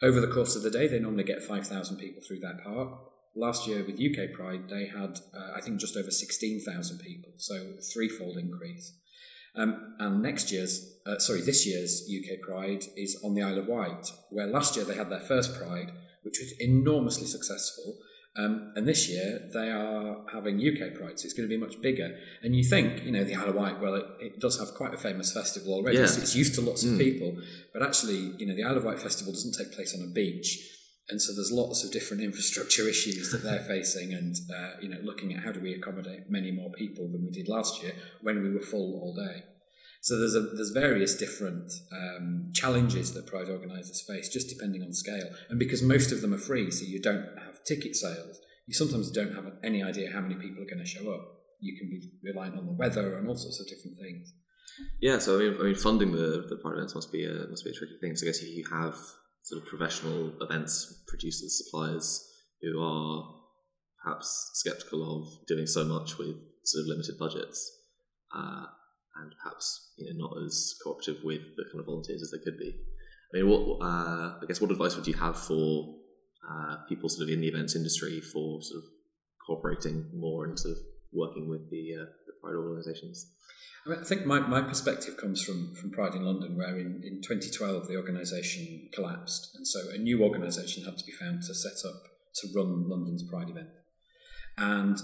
Over 0.00 0.21
the 0.21 0.28
course 0.28 0.55
of 0.55 0.62
the 0.62 0.71
day, 0.71 0.87
they 0.87 1.00
normally 1.00 1.25
get 1.25 1.43
five 1.43 1.67
thousand 1.67 1.97
people 1.97 2.23
through 2.23 2.40
their 2.40 2.59
park. 2.64 3.00
Last 3.35 3.67
year 3.67 3.85
with 3.85 4.00
UK 4.00 4.33
Pride, 4.33 4.69
they 4.69 4.87
had 4.87 5.19
uh, 5.35 5.52
I 5.57 5.61
think 5.61 5.81
just 5.81 5.97
over 5.97 6.11
sixteen 6.11 6.61
thousand 6.61 6.99
people, 6.99 7.33
so 7.37 7.55
a 7.78 7.83
threefold 7.83 8.37
increase. 8.37 8.95
Um, 9.57 9.97
and 9.99 10.23
next 10.23 10.52
year's 10.52 10.99
uh, 11.05 11.19
sorry 11.19 11.40
this 11.40 11.67
year's 11.67 12.09
UK 12.09 12.40
Pride 12.40 12.85
is 12.97 13.21
on 13.25 13.35
the 13.35 13.43
Isle 13.43 13.59
of 13.59 13.67
Wight, 13.67 14.12
where 14.31 14.47
last 14.47 14.76
year 14.76 14.85
they 14.85 14.95
had 14.95 15.11
their 15.11 15.21
first 15.21 15.59
Pride, 15.59 15.93
which 16.23 16.38
was 16.38 16.52
enormously 16.61 17.26
successful. 17.26 17.99
Um, 18.38 18.73
and 18.76 18.87
this 18.87 19.09
year 19.09 19.40
they 19.52 19.68
are 19.71 20.25
having 20.33 20.59
UK 20.61 20.95
Pride, 20.95 21.18
so 21.18 21.25
it's 21.25 21.33
going 21.35 21.49
to 21.49 21.52
be 21.54 21.61
much 21.61 21.80
bigger. 21.83 22.16
And 22.42 22.54
you 22.54 22.62
think, 22.62 23.04
you 23.04 23.11
know, 23.11 23.25
the 23.25 23.35
Isle 23.35 23.49
of 23.49 23.57
Wight, 23.57 23.80
well, 23.80 23.95
it, 23.97 24.07
it 24.21 24.40
does 24.40 24.59
have 24.61 24.75
quite 24.75 24.95
a 24.95 24.99
famous 24.99 25.33
festival 25.33 25.75
already, 25.75 25.99
Yeah. 25.99 26.07
so 26.07 26.23
it's 26.23 26.37
used 26.37 26.54
to 26.54 26.61
lots 26.61 26.85
of 26.85 26.90
Mm. 26.92 26.99
people. 26.99 27.37
But 27.73 27.83
actually, 27.83 28.35
you 28.38 28.47
know, 28.47 28.54
the 28.54 28.62
Isle 28.62 28.76
of 28.76 28.85
Wight 28.85 29.00
festival 29.00 29.33
doesn't 29.33 29.54
take 29.54 29.73
place 29.73 29.92
on 29.95 30.02
a 30.09 30.11
beach. 30.12 30.50
And 31.11 31.21
so 31.21 31.33
there's 31.35 31.50
lots 31.50 31.83
of 31.85 31.90
different 31.90 32.23
infrastructure 32.30 32.87
issues 32.88 33.33
that 33.33 33.42
they're 33.42 33.64
facing, 33.64 34.12
and 34.14 34.37
uh, 34.54 34.73
you 34.83 34.88
know, 34.88 34.99
looking 35.02 35.35
at 35.35 35.42
how 35.42 35.50
do 35.52 35.61
we 35.61 35.73
accommodate 35.75 36.30
many 36.30 36.52
more 36.52 36.71
people 36.73 37.09
than 37.09 37.25
we 37.25 37.30
did 37.33 37.49
last 37.49 37.83
year 37.83 37.92
when 38.23 38.42
we 38.42 38.50
were 38.50 38.61
full 38.61 39.00
all 39.02 39.14
day. 39.14 39.42
So 40.00 40.19
there's 40.19 40.35
a, 40.35 40.40
there's 40.40 40.71
various 40.71 41.17
different 41.17 41.73
um, 41.93 42.50
challenges 42.55 43.14
that 43.14 43.26
Pride 43.26 43.49
organisers 43.49 44.05
face, 44.07 44.28
just 44.28 44.49
depending 44.49 44.83
on 44.83 44.93
scale. 44.93 45.28
And 45.50 45.59
because 45.59 45.83
most 45.83 46.12
of 46.12 46.21
them 46.21 46.33
are 46.33 46.38
free, 46.38 46.71
so 46.71 46.85
you 46.85 47.00
don't 47.00 47.26
have 47.38 47.64
ticket 47.67 47.97
sales, 47.97 48.38
you 48.67 48.75
sometimes 48.75 49.11
don't 49.11 49.35
have 49.35 49.45
any 49.64 49.83
idea 49.83 50.12
how 50.12 50.21
many 50.21 50.37
people 50.37 50.62
are 50.62 50.71
going 50.73 50.85
to 50.85 50.87
show 50.87 51.11
up. 51.12 51.26
You 51.61 51.76
can 51.78 51.88
be 51.88 52.11
reliant 52.23 52.57
on 52.57 52.67
the 52.67 52.73
weather 52.73 53.19
and 53.19 53.28
all 53.28 53.37
sorts 53.37 53.61
of 53.61 53.67
different 53.67 53.99
things. 53.99 54.33
Yeah, 55.00 55.19
so 55.19 55.37
I 55.37 55.43
mean, 55.43 55.57
I 55.61 55.62
mean, 55.64 55.75
funding 55.75 56.12
the 56.12 56.47
the 56.49 56.57
Pride 56.62 56.75
events 56.75 56.95
must 56.95 57.11
be 57.11 57.25
a 57.25 57.49
must 57.49 57.64
be 57.64 57.71
a 57.71 57.75
tricky 57.75 57.97
thing. 58.00 58.14
So 58.14 58.26
I 58.26 58.28
guess 58.28 58.43
you 58.43 58.64
have 58.71 58.95
sort 59.43 59.62
of 59.62 59.69
professional 59.69 60.33
events 60.40 61.02
producers, 61.09 61.64
suppliers 61.64 62.25
who 62.62 62.81
are 62.81 63.35
perhaps 64.05 64.50
skeptical 64.55 65.02
of 65.19 65.47
doing 65.49 65.67
so 65.67 65.85
much 65.85 66.19
with 66.19 66.37
sort 66.64 66.83
of 66.83 66.88
limited 66.88 67.19
budgets, 67.19 67.71
uh, 68.37 68.67
and 69.20 69.34
perhaps 69.42 69.92
you 69.96 70.06
know 70.06 70.26
not 70.26 70.44
as 70.44 70.75
cooperative 70.82 71.22
with 71.25 71.56
the 71.56 71.64
kind 71.70 71.80
of 71.80 71.87
volunteers 71.87 72.22
as 72.22 72.30
they 72.30 72.42
could 72.44 72.58
be. 72.58 72.75
I 73.32 73.38
mean, 73.38 73.48
what 73.48 73.84
uh, 73.84 74.38
I 74.40 74.44
guess 74.46 74.60
what 74.60 74.70
advice 74.70 74.96
would 74.96 75.06
you 75.06 75.14
have 75.14 75.38
for 75.38 75.94
uh, 76.48 76.76
people 76.88 77.08
sort 77.08 77.28
of 77.28 77.34
in 77.34 77.40
the 77.40 77.48
events 77.48 77.76
industry 77.76 78.20
for 78.20 78.62
sort 78.62 78.82
of 78.82 78.90
cooperating 79.46 80.10
more 80.14 80.44
and 80.44 80.58
sort 80.58 80.72
of 80.72 80.78
working 81.12 81.48
with 81.48 81.70
the, 81.70 81.94
uh, 81.94 82.04
the 82.26 82.32
Pride 82.42 82.54
organisations? 82.54 83.32
I, 83.87 83.90
mean, 83.90 83.98
I 84.00 84.04
think 84.04 84.26
my, 84.26 84.40
my 84.40 84.62
perspective 84.62 85.16
comes 85.16 85.42
from, 85.42 85.75
from 85.75 85.90
Pride 85.90 86.14
in 86.14 86.25
London, 86.25 86.56
where 86.56 86.78
in, 86.78 87.02
in 87.04 87.22
2012 87.22 87.88
the 87.88 87.96
organisation 87.96 88.88
collapsed, 88.92 89.54
and 89.56 89.66
so 89.66 89.90
a 89.92 89.98
new 89.98 90.22
organisation 90.22 90.84
had 90.84 90.98
to 90.98 91.04
be 91.04 91.12
found 91.12 91.42
to 91.42 91.54
set 91.54 91.88
up 91.88 92.02
to 92.37 92.48
run 92.54 92.88
London's 92.88 93.22
Pride 93.22 93.50
event. 93.50 93.68
And 94.56 94.98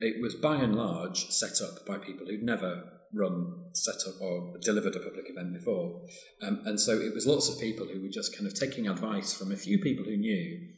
it 0.00 0.20
was 0.20 0.34
by 0.34 0.56
and 0.56 0.76
large 0.76 1.28
set 1.30 1.60
up 1.62 1.86
by 1.86 1.98
people 1.98 2.26
who'd 2.26 2.42
never 2.42 2.84
run, 3.14 3.64
set 3.72 3.96
up, 4.06 4.20
or 4.20 4.54
delivered 4.60 4.96
a 4.96 5.00
public 5.00 5.26
event 5.28 5.54
before. 5.54 6.02
Um, 6.42 6.62
and 6.66 6.80
so 6.80 6.92
it 6.92 7.14
was 7.14 7.26
lots 7.26 7.48
of 7.48 7.60
people 7.60 7.86
who 7.86 8.02
were 8.02 8.08
just 8.08 8.36
kind 8.36 8.46
of 8.46 8.54
taking 8.54 8.88
advice 8.88 9.32
from 9.34 9.52
a 9.52 9.56
few 9.56 9.78
people 9.78 10.04
who 10.04 10.16
knew, 10.16 10.68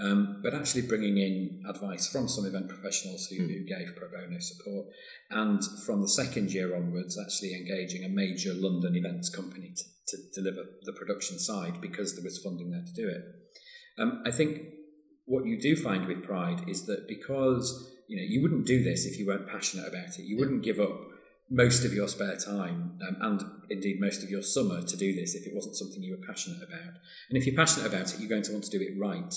um, 0.00 0.40
but 0.42 0.54
actually 0.54 0.82
bringing 0.82 1.18
in 1.18 1.62
advice 1.68 2.08
from 2.08 2.28
some 2.28 2.46
event 2.46 2.68
professionals 2.68 3.26
who, 3.26 3.42
mm. 3.42 3.48
who 3.48 3.64
gave 3.64 3.94
pro 3.96 4.08
bono 4.08 4.38
support. 4.38 4.86
And 5.30 5.62
from 5.84 6.00
the 6.00 6.08
second 6.08 6.52
year 6.52 6.74
onwards, 6.74 7.18
actually 7.18 7.54
engaging 7.54 8.04
a 8.04 8.08
major 8.08 8.52
London 8.54 8.96
events 8.96 9.28
company 9.28 9.74
to, 9.74 10.16
to 10.16 10.22
deliver 10.34 10.64
the 10.82 10.92
production 10.92 11.38
side 11.38 11.80
because 11.80 12.14
there 12.14 12.24
was 12.24 12.38
funding 12.38 12.70
there 12.70 12.84
to 12.84 13.02
do 13.02 13.08
it. 13.08 13.22
Um, 13.98 14.22
I 14.24 14.30
think 14.30 14.62
what 15.26 15.46
you 15.46 15.60
do 15.60 15.76
find 15.76 16.06
with 16.06 16.24
Pride 16.24 16.68
is 16.68 16.86
that 16.86 17.06
because 17.06 17.90
you 18.08 18.16
know 18.16 18.24
you 18.26 18.42
wouldn't 18.42 18.66
do 18.66 18.82
this 18.82 19.06
if 19.06 19.18
you 19.18 19.26
weren't 19.26 19.48
passionate 19.48 19.88
about 19.88 20.18
it. 20.18 20.24
You 20.24 20.38
wouldn't 20.38 20.62
give 20.62 20.80
up 20.80 21.11
most 21.52 21.84
of 21.84 21.92
your 21.92 22.08
spare 22.08 22.36
time 22.36 22.98
um, 23.06 23.16
and 23.20 23.42
indeed 23.68 24.00
most 24.00 24.22
of 24.22 24.30
your 24.30 24.42
summer 24.42 24.82
to 24.82 24.96
do 24.96 25.14
this 25.14 25.34
if 25.34 25.46
it 25.46 25.54
wasn't 25.54 25.76
something 25.76 26.02
you 26.02 26.16
were 26.18 26.26
passionate 26.26 26.62
about. 26.62 26.94
And 27.28 27.36
if 27.36 27.46
you're 27.46 27.54
passionate 27.54 27.86
about 27.86 28.12
it, 28.12 28.20
you're 28.20 28.28
going 28.28 28.42
to 28.44 28.52
want 28.52 28.64
to 28.64 28.70
do 28.70 28.82
it 28.82 28.98
right. 28.98 29.34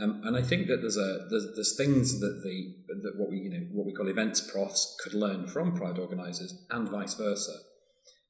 Um, 0.00 0.22
and 0.24 0.36
I 0.36 0.42
think 0.42 0.66
that 0.66 0.80
there's 0.80 0.96
a 0.96 1.26
there's, 1.30 1.46
there's 1.54 1.76
things 1.76 2.20
that 2.20 2.42
the 2.44 2.74
that 3.02 3.12
what 3.16 3.30
we 3.30 3.38
you 3.38 3.50
know 3.50 3.66
what 3.72 3.86
we 3.86 3.92
call 3.92 4.08
events 4.08 4.40
profs 4.40 4.96
could 5.02 5.14
learn 5.14 5.46
from 5.46 5.74
Pride 5.74 5.98
organisers 5.98 6.52
and 6.70 6.88
vice 6.88 7.14
versa. 7.14 7.52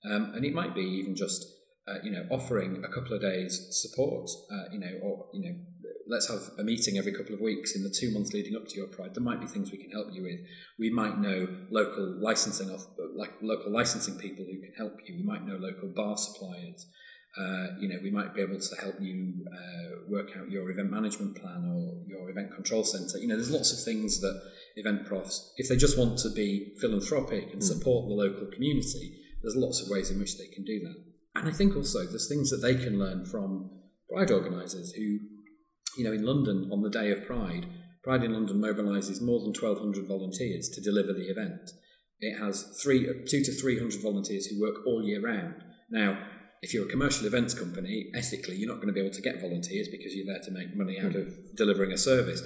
Um, 0.05 0.33
and 0.35 0.45
it 0.45 0.53
might 0.53 0.75
be 0.75 0.83
even 0.83 1.17
just 1.17 1.47
uh, 1.89 1.97
you 2.05 2.11
know 2.11 2.27
offering 2.31 2.85
a 2.85 2.89
couple 2.89 3.15
of 3.15 3.23
days 3.23 3.69
support, 3.71 4.29
uh, 4.53 4.65
you 4.73 4.79
know, 4.79 4.93
or 5.03 5.27
you 5.33 5.43
know 5.43 5.57
let's 6.09 6.29
have 6.29 6.59
a 6.59 6.65
meeting 6.65 6.99
every 6.99 7.13
couple 7.13 7.35
of 7.35 7.41
weeks 7.41 7.75
in 7.75 7.83
the 7.83 7.91
two 7.91 8.11
months 8.13 8.33
leading 8.33 8.57
up 8.57 8.67
to 8.69 8.77
your 8.77 8.87
pride. 8.87 9.15
There 9.15 9.23
might 9.23 9.41
be 9.41 9.47
things 9.47 9.71
we 9.71 9.79
can 9.79 9.91
help 9.91 10.09
you 10.13 10.23
with. 10.23 10.41
We 10.79 10.91
might 10.91 11.19
know 11.19 11.49
local 11.71 12.21
licensing 12.21 12.71
of 12.71 12.87
like 13.17 13.33
local 13.43 13.73
licensing 13.73 14.19
people 14.19 14.45
who 14.45 14.61
can 14.61 14.73
help 14.77 14.99
you. 15.07 15.17
We 15.17 15.25
might 15.25 15.47
know 15.47 15.57
local 15.57 15.89
bar 15.89 16.17
suppliers. 16.17 16.87
Uh, 17.37 17.67
you 17.81 17.89
know, 17.89 17.99
we 18.03 18.13
might 18.13 18.33
be 18.33 18.41
able 18.41 18.61
to 18.61 18.77
help 18.81 18.95
you 19.01 19.45
uh, 19.53 19.97
work 20.09 20.31
out 20.37 20.49
your 20.51 20.71
event 20.71 20.91
management 20.91 21.37
plan 21.37 21.65
or 21.69 22.07
your 22.07 22.31
event 22.31 22.55
control 22.55 22.85
center. 22.85 23.19
You 23.19 23.27
know, 23.27 23.35
there's 23.35 23.51
lots 23.51 23.73
of 23.73 23.85
things 23.85 24.21
that 24.21 24.41
event 24.77 25.07
profs, 25.07 25.53
if 25.57 25.69
they 25.69 25.77
just 25.77 25.99
want 25.99 26.19
to 26.19 26.31
be 26.31 26.75
philanthropic 26.81 27.53
and 27.53 27.61
mm. 27.61 27.65
support 27.65 28.09
the 28.09 28.15
local 28.15 28.47
community, 28.53 29.19
there's 29.43 29.57
lots 29.57 29.81
of 29.81 29.89
ways 29.89 30.11
in 30.11 30.19
which 30.19 30.39
they 30.39 30.47
can 30.47 30.65
do 30.65 30.81
that. 30.81 30.97
And 31.37 31.49
I 31.49 31.53
think 31.53 31.77
also 31.77 32.07
there's 32.07 32.29
things 32.29 32.51
that 32.51 32.59
they 32.59 32.75
can 32.75 32.99
learn 32.99 33.25
from 33.25 33.71
pride 34.09 34.31
organisers 34.31 34.93
who 34.93 35.19
you 35.97 36.05
know, 36.05 36.13
in 36.13 36.25
London 36.25 36.71
on 36.73 36.83
the 36.83 36.91
day 36.91 37.11
of 37.11 37.27
Pride, 37.27 37.67
Pride 38.05 38.23
in 38.23 38.35
London 38.35 38.61
mobilises 38.61 39.23
more 39.23 39.41
than 39.41 39.55
1,200 39.55 40.07
volunteers 40.07 40.69
to 40.69 40.81
deliver 40.83 41.15
the 41.15 41.31
event. 41.31 41.71
It 42.21 42.39
has 42.39 42.79
three, 42.83 43.07
two 43.27 43.43
to 43.43 43.53
300 43.53 44.03
volunteers 44.03 44.47
who 44.47 44.61
work 44.61 44.87
all 44.87 45.03
year 45.03 45.23
round. 45.23 45.55
Now, 45.91 46.19
if 46.61 46.75
you're 46.75 46.87
a 46.87 46.91
commercial 46.91 47.27
events 47.27 47.55
company, 47.55 48.11
ethically, 48.15 48.57
you're 48.57 48.69
not 48.69 48.77
going 48.77 48.89
to 48.89 48.93
be 48.93 49.01
able 49.01 49.15
to 49.15 49.23
get 49.23 49.41
volunteers 49.41 49.89
because 49.91 50.15
you're 50.15 50.27
there 50.27 50.43
to 50.45 50.51
make 50.51 50.77
money 50.77 51.01
out 51.01 51.15
of 51.15 51.33
delivering 51.57 51.93
a 51.93 51.99
service. 51.99 52.43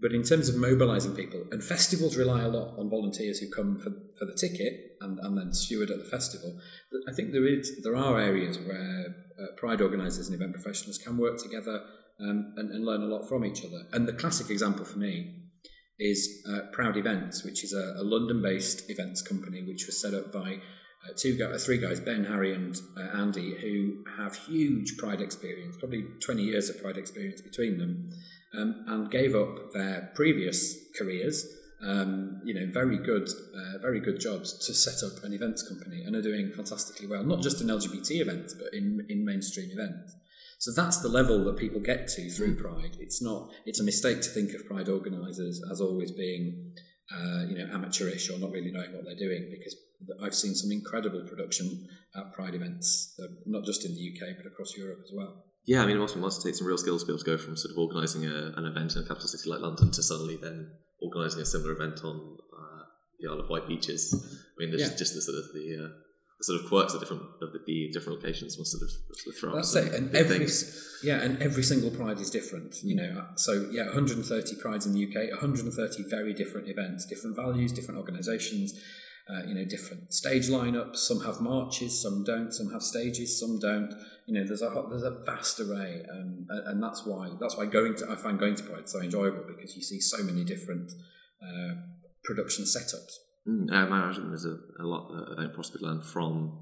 But 0.00 0.12
in 0.12 0.24
terms 0.24 0.48
of 0.48 0.56
mobilising 0.56 1.14
people, 1.14 1.44
and 1.50 1.62
festivals 1.62 2.16
rely 2.16 2.42
a 2.42 2.48
lot 2.48 2.78
on 2.78 2.90
volunteers 2.90 3.38
who 3.38 3.50
come 3.50 3.78
for, 3.78 3.90
for 4.18 4.24
the 4.26 4.36
ticket 4.38 4.96
and, 5.00 5.18
and 5.20 5.38
then 5.38 5.52
steward 5.54 5.90
at 5.90 5.98
the 5.98 6.04
festival. 6.04 6.60
I 7.08 7.12
think 7.12 7.32
there 7.32 7.46
is 7.46 7.82
there 7.82 7.96
are 7.96 8.20
areas 8.20 8.58
where 8.58 9.06
uh, 9.40 9.56
pride 9.56 9.80
organisers 9.80 10.26
and 10.26 10.34
event 10.34 10.52
professionals 10.52 10.98
can 10.98 11.16
work 11.16 11.38
together 11.38 11.82
um, 12.20 12.54
and, 12.56 12.70
and, 12.70 12.84
learn 12.84 13.02
a 13.02 13.06
lot 13.06 13.28
from 13.28 13.44
each 13.44 13.64
other. 13.64 13.82
And 13.92 14.08
the 14.08 14.12
classic 14.12 14.50
example 14.50 14.84
for 14.84 14.98
me 14.98 15.34
is 15.98 16.44
uh, 16.48 16.60
Proud 16.72 16.96
Events, 16.96 17.44
which 17.44 17.62
is 17.64 17.72
a, 17.72 17.94
a 17.98 18.02
London-based 18.02 18.90
events 18.90 19.22
company 19.22 19.62
which 19.62 19.86
was 19.86 20.00
set 20.00 20.14
up 20.14 20.32
by 20.32 20.60
uh, 21.06 21.12
two 21.16 21.38
uh, 21.42 21.58
three 21.58 21.78
guys, 21.78 22.00
Ben, 22.00 22.24
Harry, 22.24 22.54
and 22.54 22.76
uh, 22.96 23.18
Andy, 23.18 23.54
who 23.60 24.04
have 24.16 24.34
huge 24.34 24.96
Pride 24.96 25.20
experience, 25.20 25.76
probably 25.78 26.04
20 26.24 26.42
years 26.42 26.68
of 26.68 26.80
Pride 26.80 26.96
experience 26.96 27.40
between 27.40 27.78
them, 27.78 28.10
um, 28.56 28.84
and 28.88 29.10
gave 29.10 29.34
up 29.34 29.72
their 29.72 30.10
previous 30.14 30.76
careers. 30.98 31.46
Um, 31.82 32.40
you 32.42 32.54
know, 32.54 32.66
very 32.72 32.96
good, 32.96 33.28
uh, 33.28 33.78
very 33.82 34.00
good 34.00 34.18
jobs 34.18 34.66
to 34.66 34.72
set 34.72 35.06
up 35.06 35.22
an 35.22 35.34
events 35.34 35.62
company, 35.68 36.02
and 36.02 36.16
are 36.16 36.22
doing 36.22 36.50
fantastically 36.50 37.06
well. 37.06 37.22
Not 37.22 37.42
just 37.42 37.60
in 37.60 37.66
LGBT 37.66 38.22
events, 38.22 38.54
but 38.54 38.72
in 38.72 39.06
in 39.10 39.24
mainstream 39.24 39.70
events. 39.70 40.16
So 40.58 40.72
that's 40.74 40.98
the 40.98 41.08
level 41.08 41.44
that 41.44 41.56
people 41.56 41.80
get 41.80 42.08
to 42.08 42.30
through. 42.30 42.56
Pride. 42.56 42.96
It's 42.98 43.22
not. 43.22 43.50
It's 43.66 43.80
a 43.80 43.84
mistake 43.84 44.22
to 44.22 44.30
think 44.30 44.54
of 44.54 44.66
Pride 44.66 44.88
organisers 44.88 45.62
as 45.70 45.80
always 45.80 46.12
being, 46.12 46.72
uh, 47.12 47.44
you 47.48 47.58
know, 47.58 47.72
amateurish 47.74 48.30
or 48.30 48.38
not 48.38 48.52
really 48.52 48.72
knowing 48.72 48.92
what 48.92 49.04
they're 49.04 49.16
doing. 49.18 49.48
Because 49.50 49.76
I've 50.22 50.34
seen 50.34 50.54
some 50.54 50.72
incredible 50.72 51.24
production 51.28 51.88
at 52.16 52.32
Pride 52.32 52.54
events, 52.54 53.14
uh, 53.22 53.26
not 53.44 53.64
just 53.64 53.84
in 53.84 53.94
the 53.94 54.12
UK 54.12 54.36
but 54.36 54.46
across 54.46 54.76
Europe 54.76 55.00
as 55.04 55.12
well. 55.14 55.44
Yeah, 55.66 55.82
I 55.82 55.86
mean, 55.86 55.96
it 55.96 56.00
must, 56.00 56.16
must 56.16 56.42
take 56.42 56.54
some 56.54 56.66
real 56.66 56.78
skills 56.78 57.02
to 57.02 57.06
be 57.06 57.12
able 57.12 57.24
to 57.24 57.26
go 57.26 57.36
from 57.36 57.56
sort 57.56 57.72
of 57.72 57.78
organising 57.78 58.24
a, 58.24 58.52
an 58.56 58.66
event 58.66 58.94
in 58.94 59.02
a 59.02 59.06
capital 59.06 59.28
city 59.28 59.50
like 59.50 59.60
London 59.60 59.90
to 59.90 60.02
suddenly 60.02 60.36
then 60.36 60.70
organising 61.02 61.42
a 61.42 61.44
similar 61.44 61.72
event 61.72 62.00
on 62.04 62.36
uh, 62.56 62.82
the 63.18 63.28
Isle 63.28 63.40
of 63.40 63.50
Wight 63.50 63.66
beaches. 63.66 64.14
I 64.14 64.54
mean, 64.58 64.70
there's 64.70 64.92
yeah. 64.92 64.96
just 64.96 65.14
the 65.14 65.20
sort 65.20 65.38
of 65.38 65.44
the 65.52 65.84
uh, 65.84 65.88
the 66.38 66.44
sort 66.44 66.60
of 66.60 66.68
quirks 66.68 66.92
of 66.92 67.00
different 67.00 67.22
of 67.40 67.52
the, 67.52 67.60
the 67.66 67.90
different 67.92 68.22
locations 68.22 68.58
must 68.58 68.72
sort 68.72 68.82
of, 68.82 68.90
sort 68.90 69.34
of 69.34 69.40
throw 69.40 69.54
That's 69.54 69.74
it, 69.74 69.94
and 69.94 70.14
every 70.14 70.38
things. 70.38 71.00
yeah, 71.02 71.22
and 71.22 71.42
every 71.42 71.62
single 71.62 71.90
pride 71.90 72.20
is 72.20 72.30
different. 72.30 72.76
You 72.82 72.96
know, 72.96 73.26
so 73.36 73.68
yeah, 73.70 73.84
130 73.84 74.56
prides 74.56 74.86
in 74.86 74.92
the 74.92 75.04
UK, 75.04 75.30
130 75.30 76.04
very 76.10 76.34
different 76.34 76.68
events, 76.68 77.06
different 77.06 77.36
values, 77.36 77.72
different 77.72 77.98
organisations. 77.98 78.78
Uh, 79.28 79.42
you 79.44 79.54
know, 79.56 79.64
different 79.64 80.14
stage 80.14 80.46
lineups. 80.46 80.98
Some 80.98 81.18
have 81.24 81.40
marches, 81.40 82.00
some 82.00 82.22
don't. 82.22 82.52
Some 82.52 82.70
have 82.70 82.80
stages, 82.80 83.40
some 83.40 83.58
don't. 83.58 83.92
You 84.26 84.34
know, 84.34 84.46
there's 84.46 84.62
a 84.62 84.84
there's 84.88 85.02
a 85.02 85.20
vast 85.26 85.58
array, 85.58 86.04
um, 86.12 86.46
and 86.48 86.80
that's 86.80 87.04
why 87.04 87.30
that's 87.40 87.56
why 87.56 87.66
going 87.66 87.96
to 87.96 88.08
I 88.08 88.14
find 88.14 88.38
going 88.38 88.54
to 88.54 88.62
Pride 88.62 88.88
so 88.88 89.00
enjoyable 89.00 89.42
because 89.48 89.74
you 89.74 89.82
see 89.82 89.98
so 90.00 90.22
many 90.22 90.44
different 90.44 90.92
uh, 91.42 91.74
production 92.22 92.66
setups. 92.66 93.14
Mm, 93.48 93.72
I 93.72 93.86
imagine 93.86 94.28
there's 94.28 94.44
a, 94.44 94.58
a 94.80 94.86
lot 94.86 95.08
that 95.10 95.32
Event 95.32 95.54
Profs 95.54 95.70
could 95.70 95.82
learn 95.82 96.00
from, 96.00 96.58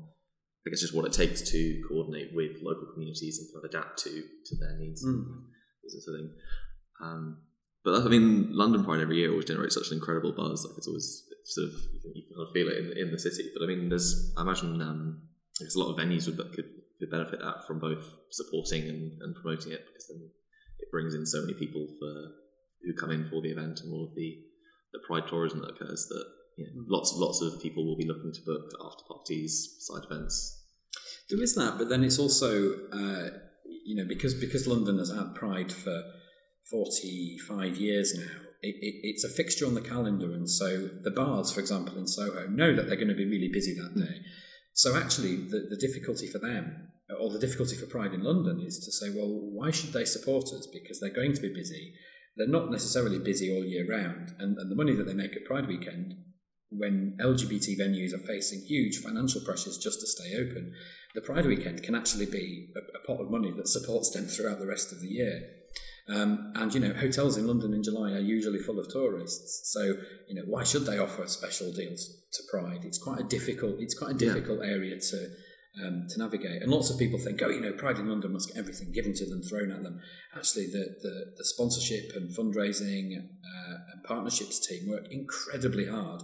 I 0.66 0.70
guess, 0.70 0.80
just 0.80 0.94
what 0.94 1.06
it 1.06 1.12
takes 1.12 1.40
to 1.50 1.82
coordinate 1.88 2.34
with 2.34 2.56
local 2.62 2.88
communities 2.92 3.38
and 3.38 3.48
kind 3.52 3.64
of 3.64 3.70
adapt 3.70 3.98
to 4.04 4.10
to 4.10 4.56
their 4.56 4.78
needs. 4.78 5.04
Mm. 5.04 5.24
Is 5.84 6.04
sort 6.04 6.14
of 6.14 6.20
thing. 6.20 6.34
Um, 7.02 7.38
but 7.84 8.02
I 8.02 8.08
mean, 8.08 8.48
London 8.52 8.84
Pride 8.84 9.00
every 9.00 9.18
year 9.18 9.30
always 9.30 9.44
generates 9.44 9.74
such 9.74 9.88
an 9.88 9.98
incredible 9.98 10.32
buzz. 10.32 10.64
Like 10.64 10.78
it's 10.78 10.88
always 10.88 11.28
it's 11.30 11.54
sort 11.54 11.68
of 11.68 11.74
you 12.14 12.22
can 12.24 12.36
kind 12.36 12.48
of 12.48 12.52
feel 12.52 12.68
it 12.68 12.78
in, 12.78 13.06
in 13.06 13.12
the 13.12 13.18
city. 13.18 13.50
But 13.52 13.64
I 13.64 13.66
mean, 13.68 13.88
there's 13.88 14.32
I 14.36 14.42
imagine 14.42 14.80
um, 14.80 15.22
there's 15.60 15.74
a 15.74 15.80
lot 15.80 15.92
of 15.92 15.98
venues 15.98 16.26
would, 16.26 16.38
that 16.38 16.52
could 16.54 16.70
could 16.98 17.10
benefit 17.10 17.40
that 17.40 17.66
from 17.66 17.78
both 17.78 18.04
supporting 18.30 18.88
and, 18.88 19.20
and 19.20 19.34
promoting 19.34 19.72
it 19.72 19.84
because 19.86 20.08
then 20.08 20.30
it 20.78 20.90
brings 20.90 21.14
in 21.14 21.26
so 21.26 21.40
many 21.42 21.54
people 21.54 21.86
for 21.98 22.32
who 22.84 22.94
come 22.94 23.10
in 23.10 23.28
for 23.28 23.42
the 23.42 23.50
event 23.50 23.80
and 23.80 23.92
all 23.92 24.04
of 24.08 24.14
the 24.14 24.38
the 24.92 25.00
pride 25.06 25.28
tourism 25.28 25.60
that 25.60 25.74
occurs 25.74 26.06
that 26.06 26.24
you 26.56 26.66
know, 26.66 26.84
lots 26.88 27.12
lots 27.14 27.40
of 27.42 27.60
people 27.62 27.84
will 27.84 27.96
be 27.96 28.06
looking 28.06 28.32
to 28.32 28.40
book 28.42 28.70
after 28.84 29.04
parties, 29.08 29.76
side 29.80 30.04
events. 30.10 30.62
There 31.30 31.42
is 31.42 31.54
that, 31.54 31.78
but 31.78 31.88
then 31.88 32.04
it's 32.04 32.18
also 32.18 32.74
uh, 32.92 33.30
you 33.84 33.96
know 33.96 34.06
because 34.06 34.34
because 34.34 34.66
London 34.66 34.98
has 34.98 35.10
had 35.10 35.34
Pride 35.34 35.72
for 35.72 36.02
forty 36.70 37.38
five 37.48 37.76
years 37.76 38.14
now. 38.16 38.40
It, 38.62 38.76
it, 38.80 39.00
it's 39.02 39.24
a 39.24 39.28
fixture 39.28 39.66
on 39.66 39.74
the 39.74 39.82
calendar, 39.82 40.32
and 40.32 40.48
so 40.48 40.88
the 41.02 41.10
bars, 41.10 41.52
for 41.52 41.60
example, 41.60 41.98
in 41.98 42.06
Soho, 42.06 42.46
know 42.46 42.74
that 42.74 42.86
they're 42.86 42.96
going 42.96 43.08
to 43.08 43.14
be 43.14 43.26
really 43.26 43.50
busy 43.52 43.74
that 43.74 43.94
day. 43.94 44.20
So 44.72 44.96
actually, 44.96 45.36
the, 45.36 45.66
the 45.68 45.76
difficulty 45.76 46.28
for 46.28 46.38
them, 46.38 46.88
or 47.20 47.30
the 47.30 47.38
difficulty 47.38 47.76
for 47.76 47.84
Pride 47.84 48.14
in 48.14 48.22
London, 48.22 48.64
is 48.64 48.78
to 48.78 48.90
say, 48.90 49.14
well, 49.14 49.28
why 49.28 49.70
should 49.70 49.92
they 49.92 50.06
support 50.06 50.46
us? 50.46 50.66
Because 50.72 50.98
they're 50.98 51.10
going 51.10 51.34
to 51.34 51.42
be 51.42 51.52
busy. 51.52 51.92
They're 52.38 52.48
not 52.48 52.70
necessarily 52.70 53.18
busy 53.18 53.54
all 53.54 53.66
year 53.66 53.86
round, 53.86 54.32
and, 54.38 54.56
and 54.56 54.70
the 54.70 54.76
money 54.76 54.94
that 54.94 55.04
they 55.04 55.12
make 55.12 55.36
at 55.36 55.44
Pride 55.44 55.68
weekend 55.68 56.14
when 56.70 57.16
LGBT 57.20 57.78
venues 57.78 58.14
are 58.14 58.26
facing 58.26 58.60
huge 58.60 58.98
financial 58.98 59.40
pressures 59.42 59.78
just 59.78 60.00
to 60.00 60.06
stay 60.06 60.34
open, 60.36 60.72
the 61.14 61.20
Pride 61.20 61.46
weekend 61.46 61.82
can 61.82 61.94
actually 61.94 62.26
be 62.26 62.68
a, 62.74 62.80
a 62.98 63.06
pot 63.06 63.20
of 63.20 63.30
money 63.30 63.52
that 63.56 63.68
supports 63.68 64.10
them 64.10 64.26
throughout 64.26 64.58
the 64.58 64.66
rest 64.66 64.92
of 64.92 65.00
the 65.00 65.08
year. 65.08 65.42
Um, 66.08 66.52
and 66.56 66.74
you 66.74 66.80
know, 66.80 66.92
hotels 66.92 67.38
in 67.38 67.46
London 67.46 67.72
in 67.72 67.82
July 67.82 68.12
are 68.12 68.18
usually 68.18 68.58
full 68.58 68.78
of 68.78 68.88
tourists. 68.92 69.72
So 69.72 69.96
you 70.28 70.34
know, 70.34 70.42
why 70.46 70.64
should 70.64 70.84
they 70.84 70.98
offer 70.98 71.26
special 71.26 71.72
deals 71.72 72.06
to 72.32 72.42
Pride? 72.50 72.84
It's 72.84 72.98
quite 72.98 73.20
a 73.20 73.24
difficult. 73.24 73.76
It's 73.80 73.98
quite 73.98 74.10
a 74.10 74.18
difficult 74.18 74.60
yeah. 74.62 74.70
area 74.70 74.98
to 74.98 75.28
um, 75.82 76.06
to 76.10 76.18
navigate. 76.18 76.62
And 76.62 76.70
lots 76.70 76.90
of 76.90 76.98
people 76.98 77.18
think, 77.18 77.40
oh, 77.42 77.48
you 77.48 77.60
know, 77.60 77.72
Pride 77.72 77.98
in 77.98 78.08
London 78.08 78.32
must 78.32 78.48
get 78.48 78.58
everything 78.58 78.92
given 78.92 79.14
to 79.14 79.24
them, 79.24 79.42
thrown 79.42 79.72
at 79.72 79.82
them. 79.82 79.98
Actually, 80.36 80.66
the 80.66 80.94
the, 81.02 81.32
the 81.38 81.44
sponsorship 81.44 82.10
and 82.14 82.36
fundraising 82.36 83.16
uh, 83.16 83.74
and 83.92 84.04
partnerships 84.04 84.66
team 84.66 84.90
work 84.90 85.06
incredibly 85.10 85.86
hard 85.86 86.22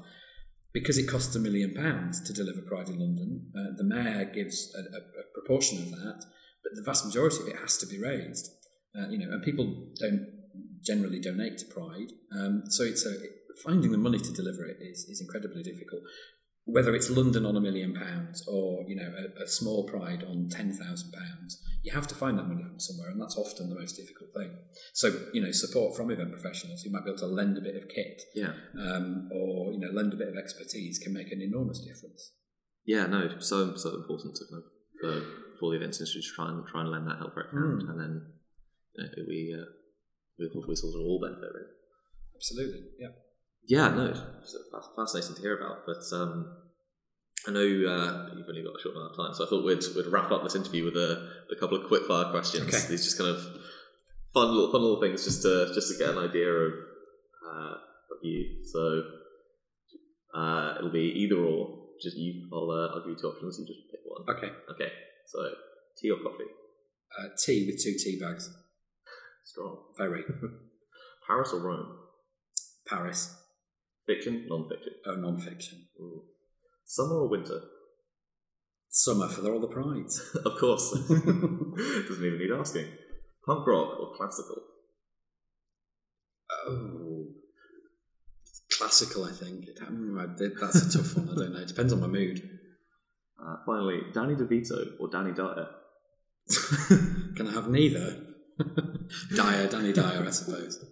because 0.73 0.99
it 0.99 1.09
costs 1.09 1.35
a 1.35 1.41
million 1.41 1.75
pounds 1.75 2.21
to 2.23 2.33
deliver 2.33 2.63
Pride 2.63 2.89
in 2.89 2.99
London. 2.99 3.51
Uh, 3.57 3.77
the 3.77 3.85
mayor 3.85 4.25
gives 4.25 4.73
a, 4.75 4.79
a, 4.79 5.01
a 5.01 5.25
proportion 5.35 5.79
of 5.79 5.91
that, 5.91 6.25
but 6.63 6.73
the 6.75 6.83
vast 6.85 7.05
majority 7.05 7.43
of 7.43 7.49
it 7.49 7.57
has 7.57 7.77
to 7.79 7.87
be 7.87 8.01
raised. 8.01 8.51
Uh, 8.97 9.09
you 9.09 9.19
know, 9.19 9.33
and 9.33 9.43
people 9.43 9.89
don't 9.99 10.27
generally 10.85 11.21
donate 11.21 11.59
to 11.59 11.67
Pride, 11.67 12.13
um, 12.37 12.63
so 12.69 12.83
it's 12.85 13.07
a, 13.07 13.15
finding 13.65 13.93
the 13.93 13.99
money 13.99 14.19
to 14.19 14.33
deliver 14.33 14.65
it 14.65 14.79
is, 14.81 15.05
is 15.05 15.21
incredibly 15.21 15.63
difficult. 15.63 16.03
Whether 16.73 16.95
it's 16.95 17.11
London 17.11 17.47
on 17.47 17.57
a 17.57 17.61
million 17.61 17.95
pounds 17.95 18.47
or 18.47 18.85
you 18.87 18.97
know 18.97 19.11
a, 19.19 19.43
a 19.45 19.49
small 19.49 19.87
Pride 19.89 20.25
on 20.25 20.49
ten 20.49 20.73
thousand 20.73 21.13
pounds, 21.13 21.63
you 21.83 21.93
have 21.93 22.07
to 22.09 22.15
find 22.15 22.39
that 22.39 22.47
money 22.47 22.63
from 22.63 22.79
somewhere, 22.79 23.11
and 23.11 23.21
that's 23.21 23.37
often 23.37 23.69
the 23.69 23.79
most 23.79 23.97
difficult 23.97 24.31
thing. 24.35 24.57
So 24.93 25.13
you 25.33 25.43
know, 25.43 25.51
support 25.53 25.97
from 25.97 26.11
event 26.11 26.33
professionals 26.33 26.83
who 26.83 26.91
might 26.91 27.05
be 27.05 27.11
able 27.11 27.19
to 27.21 27.27
lend 27.27 27.59
a 27.59 27.63
bit 27.63 27.77
of 27.77 27.89
kit, 27.89 28.23
yeah, 28.35 28.53
um, 28.79 29.29
or 29.33 29.73
you 29.73 29.81
know, 29.81 29.91
lend 29.93 30.13
a 30.13 30.17
bit 30.17 30.29
of 30.29 30.37
expertise 30.37 30.99
can 30.99 31.13
make 31.13 31.33
an 31.33 31.41
enormous 31.41 31.81
difference. 31.81 32.33
Yeah, 32.85 33.07
no, 33.07 33.39
so 33.39 33.77
so 33.77 33.95
important 33.95 34.37
to 34.37 34.45
kind 34.51 34.63
of, 34.63 34.71
for 35.01 35.27
for 35.59 35.71
the 35.71 35.77
events 35.77 35.99
industry 35.99 36.23
to 36.23 36.29
try 36.35 36.49
and 36.49 36.67
try 36.67 36.83
and 36.83 36.91
lend 36.91 37.07
that 37.09 37.19
help 37.19 37.37
right 37.37 37.51
hand, 37.53 37.83
mm. 37.83 37.91
and 37.91 38.01
then 38.01 38.33
you 38.97 39.05
know, 39.05 39.11
we 39.29 39.57
uh, 39.57 39.69
we 40.39 40.51
hopefully 40.53 40.77
sort 40.77 40.95
of 40.95 41.01
all 41.01 41.21
benefit. 41.21 41.49
Really. 41.55 41.73
Absolutely, 42.37 42.81
yeah. 42.99 43.13
Yeah, 43.67 43.89
no, 43.89 44.07
it's 44.07 44.57
fascinating 44.97 45.37
to 45.37 45.43
hear 45.43 45.57
about. 45.59 45.87
But 45.87 46.03
um, 46.17 46.57
I 47.47 47.53
know 47.53 47.61
uh, 47.61 48.35
you've 48.37 48.49
only 48.49 48.63
got 48.63 48.77
a 48.77 48.83
short 48.83 48.97
amount 48.97 49.13
of 49.13 49.17
time, 49.17 49.35
so 49.35 49.47
I 49.47 49.49
thought 49.49 49.65
we'd, 49.65 49.83
we'd 49.95 50.13
wrap 50.13 50.31
up 50.31 50.43
this 50.43 50.57
interview 50.57 50.85
with 50.85 50.97
a, 50.97 51.31
a 51.51 51.57
couple 51.61 51.81
of 51.81 51.87
quick 51.87 52.07
fire 52.07 52.31
questions. 52.31 52.67
Okay. 52.67 52.87
These 52.89 53.05
just 53.05 53.19
kind 53.19 53.31
of 53.31 53.41
fun 54.35 54.49
little 54.55 54.73
fun 54.73 54.83
little 54.83 55.01
things 55.01 55.25
just 55.25 55.43
to 55.43 55.73
just 55.75 55.93
to 55.93 55.99
get 55.99 56.17
an 56.17 56.19
idea 56.19 56.49
of 56.49 56.73
uh, 56.73 57.75
of 57.75 58.19
you. 58.23 58.65
So 58.65 59.03
uh, 60.35 60.75
it'll 60.79 60.93
be 60.93 61.13
either 61.17 61.37
or. 61.37 61.79
Just 62.03 62.17
you. 62.17 62.49
I'll 62.51 62.71
uh, 62.71 62.95
I'll 62.95 63.01
give 63.03 63.11
you 63.11 63.17
two 63.21 63.27
options. 63.27 63.59
You 63.59 63.67
just 63.67 63.91
pick 63.91 64.01
one. 64.07 64.25
Okay. 64.35 64.51
Okay. 64.73 64.91
So 65.27 65.39
tea 66.01 66.11
or 66.11 66.17
coffee? 66.17 66.49
Uh, 67.19 67.29
tea 67.45 67.67
with 67.67 67.83
two 67.85 67.93
tea 68.03 68.19
bags. 68.19 68.51
Strong. 69.45 69.77
Very. 69.99 70.23
Paris 71.27 71.53
or 71.53 71.61
Rome? 71.61 71.99
Paris. 72.89 73.37
Fiction, 74.11 74.47
non-fiction. 74.49 74.93
Oh, 75.07 75.15
non-fiction. 75.15 75.79
Ooh. 76.01 76.23
Summer 76.85 77.21
or 77.21 77.29
winter? 77.29 77.61
Summer 78.89 79.29
for 79.29 79.53
all 79.53 79.61
the 79.61 79.69
prides. 79.69 80.21
of 80.45 80.59
course. 80.59 80.91
Doesn't 81.09 82.25
even 82.25 82.39
need 82.41 82.51
asking. 82.51 82.87
Punk 83.47 83.65
rock 83.69 84.01
or 84.01 84.17
classical? 84.17 84.57
Oh, 86.67 87.27
classical. 88.73 89.27
I 89.27 89.31
think 89.31 89.67
that's 89.79 90.97
a 90.97 90.99
tough 90.99 91.17
one. 91.17 91.29
I 91.31 91.35
don't 91.37 91.53
know. 91.53 91.61
It 91.61 91.69
depends 91.69 91.93
on 91.93 92.01
my 92.01 92.09
mood. 92.09 92.43
Uh, 93.43 93.57
finally, 93.65 94.03
Danny 94.13 94.35
DeVito 94.35 95.01
or 95.01 95.09
Danny 95.09 95.33
Dyer? 95.33 95.67
Can 97.35 97.47
I 97.49 97.53
have 97.53 97.71
neither? 97.71 98.23
Dyer, 99.35 99.67
Danny 99.67 99.95
Dyer, 99.95 100.27
I 100.27 100.31
suppose. 100.31 100.85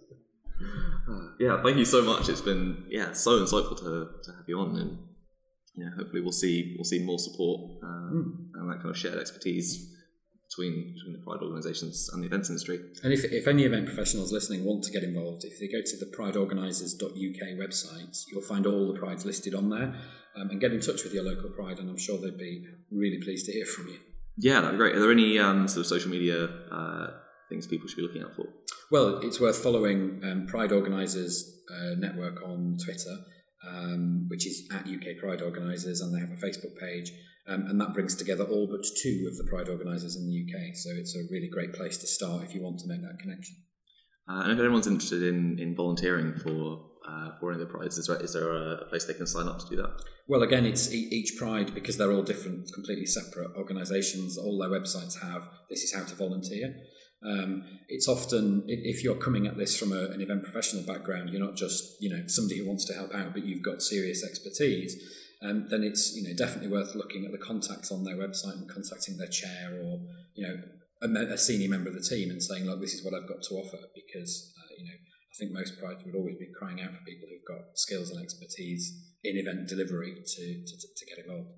Yeah, 1.39 1.61
thank 1.61 1.77
you 1.77 1.85
so 1.85 2.03
much. 2.03 2.29
It's 2.29 2.41
been 2.41 2.85
yeah 2.89 3.13
so 3.13 3.39
insightful 3.39 3.77
to, 3.77 4.09
to 4.23 4.31
have 4.31 4.47
you 4.47 4.59
on, 4.59 4.75
and 4.75 4.97
yeah, 5.75 5.89
hopefully 5.97 6.21
we'll 6.21 6.31
see 6.31 6.75
we'll 6.77 6.85
see 6.85 7.03
more 7.03 7.19
support 7.19 7.83
um, 7.83 8.51
mm. 8.55 8.59
and 8.59 8.69
that 8.69 8.77
kind 8.77 8.89
of 8.89 8.97
shared 8.97 9.17
expertise 9.17 9.95
between 10.49 10.93
between 10.95 11.13
the 11.13 11.23
pride 11.23 11.41
organisations 11.41 12.09
and 12.13 12.23
the 12.23 12.27
events 12.27 12.49
industry. 12.49 12.79
And 13.03 13.13
if, 13.13 13.23
if 13.25 13.47
any 13.47 13.63
event 13.63 13.85
professionals 13.85 14.31
listening 14.31 14.65
want 14.65 14.83
to 14.85 14.91
get 14.91 15.03
involved, 15.03 15.45
if 15.45 15.59
they 15.59 15.67
go 15.67 15.81
to 15.81 15.97
the 15.97 16.05
prideorganisers.uk 16.05 17.57
website, 17.57 18.23
you'll 18.31 18.41
find 18.41 18.65
all 18.65 18.91
the 18.91 18.99
prides 18.99 19.25
listed 19.25 19.53
on 19.53 19.69
there, 19.69 19.95
um, 20.35 20.49
and 20.49 20.59
get 20.59 20.73
in 20.73 20.81
touch 20.81 21.03
with 21.03 21.13
your 21.13 21.23
local 21.23 21.49
pride, 21.49 21.79
and 21.79 21.89
I'm 21.89 21.97
sure 21.97 22.17
they'd 22.17 22.37
be 22.37 22.65
really 22.91 23.21
pleased 23.21 23.45
to 23.45 23.51
hear 23.51 23.65
from 23.65 23.87
you. 23.87 23.97
Yeah, 24.37 24.61
that'd 24.61 24.71
be 24.71 24.77
great. 24.77 24.95
Are 24.95 24.99
there 24.99 25.11
any 25.11 25.37
um, 25.37 25.67
sort 25.67 25.81
of 25.81 25.87
social 25.87 26.09
media 26.09 26.45
uh, 26.71 27.07
things 27.49 27.67
people 27.67 27.87
should 27.87 27.97
be 27.97 28.03
looking 28.03 28.23
out 28.23 28.35
for? 28.35 28.45
Well, 28.91 29.19
it's 29.19 29.39
worth 29.39 29.61
following 29.61 30.21
um, 30.23 30.47
Pride 30.47 30.71
Organisers 30.71 31.61
uh, 31.71 31.95
Network 31.97 32.41
on 32.43 32.77
Twitter, 32.83 33.17
um, 33.67 34.25
which 34.29 34.47
is 34.47 34.67
at 34.71 34.87
UK 34.87 35.17
Pride 35.19 35.41
Organisers, 35.41 36.01
and 36.01 36.13
they 36.13 36.19
have 36.19 36.31
a 36.31 36.41
Facebook 36.41 36.77
page. 36.79 37.11
Um, 37.47 37.65
and 37.67 37.81
that 37.81 37.95
brings 37.95 38.15
together 38.15 38.43
all 38.43 38.67
but 38.67 38.85
two 39.01 39.27
of 39.29 39.37
the 39.37 39.43
Pride 39.49 39.69
organisers 39.69 40.15
in 40.15 40.27
the 40.27 40.45
UK. 40.45 40.75
So 40.75 40.91
it's 40.91 41.15
a 41.15 41.23
really 41.31 41.49
great 41.51 41.73
place 41.73 41.97
to 41.97 42.05
start 42.05 42.43
if 42.43 42.53
you 42.53 42.61
want 42.61 42.79
to 42.79 42.87
make 42.87 43.01
that 43.01 43.17
connection. 43.19 43.55
Uh, 44.29 44.43
and 44.43 44.51
if 44.53 44.59
anyone's 44.59 44.85
interested 44.85 45.23
in, 45.23 45.57
in 45.57 45.75
volunteering 45.75 46.35
for 46.35 46.85
uh, 47.07 47.31
for 47.39 47.51
any 47.51 47.59
of 47.59 47.67
the 47.67 47.73
prides, 47.73 47.97
is 47.97 48.05
there, 48.05 48.21
is 48.21 48.33
there 48.33 48.51
a 48.51 48.85
place 48.85 49.05
they 49.05 49.13
can 49.13 49.25
sign 49.25 49.47
up 49.47 49.57
to 49.57 49.65
do 49.67 49.75
that? 49.77 49.89
Well, 50.27 50.43
again, 50.43 50.65
it's 50.65 50.93
each 50.93 51.37
pride 51.39 51.73
because 51.73 51.97
they're 51.97 52.11
all 52.11 52.21
different, 52.21 52.71
completely 52.71 53.07
separate 53.07 53.49
organisations. 53.57 54.37
All 54.37 54.59
their 54.59 54.69
websites 54.69 55.19
have 55.23 55.49
this 55.71 55.81
is 55.81 55.95
how 55.95 56.03
to 56.03 56.13
volunteer. 56.13 56.75
Um, 57.25 57.63
it's 57.89 58.07
often 58.07 58.63
if 58.67 59.03
you're 59.03 59.15
coming 59.15 59.45
at 59.45 59.57
this 59.57 59.77
from 59.77 59.91
a, 59.91 60.05
an 60.05 60.21
event 60.21 60.43
professional 60.43 60.83
background, 60.83 61.29
you're 61.29 61.45
not 61.45 61.55
just 61.55 62.01
you 62.01 62.09
know 62.09 62.23
somebody 62.27 62.59
who 62.59 62.67
wants 62.67 62.85
to 62.85 62.93
help 62.93 63.13
out, 63.13 63.33
but 63.33 63.45
you've 63.45 63.63
got 63.63 63.81
serious 63.81 64.23
expertise. 64.23 64.95
Um, 65.41 65.67
then 65.69 65.83
it's 65.83 66.15
you 66.15 66.23
know 66.23 66.35
definitely 66.35 66.69
worth 66.69 66.95
looking 66.95 67.25
at 67.25 67.31
the 67.31 67.37
contacts 67.37 67.91
on 67.91 68.03
their 68.03 68.15
website 68.15 68.55
and 68.55 68.69
contacting 68.69 69.17
their 69.17 69.27
chair 69.27 69.79
or 69.83 69.99
you 70.35 70.47
know 70.47 70.55
a, 71.01 71.33
a 71.33 71.37
senior 71.37 71.69
member 71.69 71.89
of 71.89 71.95
the 71.95 72.07
team 72.07 72.29
and 72.29 72.41
saying, 72.43 72.65
look, 72.65 72.81
this 72.81 72.93
is 72.93 73.03
what 73.03 73.13
I've 73.13 73.27
got 73.27 73.41
to 73.43 73.55
offer 73.55 73.79
because 73.95 74.53
uh, 74.57 74.73
you 74.77 74.85
know 74.85 74.95
I 74.95 75.35
think 75.39 75.51
most 75.51 75.79
prides 75.79 76.03
would 76.05 76.15
always 76.15 76.37
be 76.37 76.47
crying 76.57 76.81
out 76.81 76.91
for 76.91 77.03
people 77.05 77.27
who've 77.29 77.57
got 77.57 77.75
skills 77.75 78.09
and 78.11 78.21
expertise 78.21 78.93
in 79.23 79.37
event 79.37 79.67
delivery 79.67 80.15
to, 80.15 80.43
to, 80.65 80.75
to 80.95 81.05
get 81.05 81.25
involved. 81.25 81.49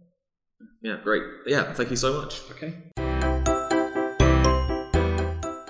Yeah, 0.81 0.97
great. 1.03 1.23
Yeah, 1.45 1.73
thank 1.73 1.89
you 1.89 1.95
so 1.95 2.21
much. 2.21 2.41
Okay. 2.51 2.73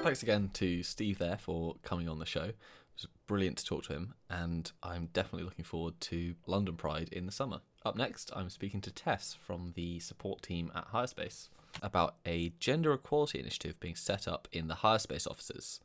Thanks 0.03 0.23
again 0.23 0.49
to 0.53 0.81
Steve 0.81 1.19
there 1.19 1.37
for 1.37 1.75
coming 1.83 2.09
on 2.09 2.17
the 2.17 2.25
show. 2.25 2.45
It 2.45 2.55
was 2.95 3.07
brilliant 3.27 3.59
to 3.59 3.65
talk 3.65 3.83
to 3.83 3.93
him, 3.93 4.15
and 4.31 4.71
I'm 4.81 5.09
definitely 5.13 5.43
looking 5.43 5.63
forward 5.63 5.93
to 6.01 6.33
London 6.47 6.75
Pride 6.75 7.09
in 7.11 7.27
the 7.27 7.31
summer. 7.31 7.61
Up 7.85 7.95
next, 7.95 8.31
I'm 8.35 8.49
speaking 8.49 8.81
to 8.81 8.91
Tess 8.91 9.37
from 9.45 9.73
the 9.75 9.99
support 9.99 10.41
team 10.41 10.71
at 10.73 10.91
Hirespace 10.91 11.49
about 11.83 12.15
a 12.25 12.51
gender 12.59 12.93
equality 12.93 13.39
initiative 13.39 13.79
being 13.79 13.95
set 13.95 14.27
up 14.27 14.47
in 14.51 14.67
the 14.67 14.73
Hirespace 14.73 15.29
offices. 15.29 15.79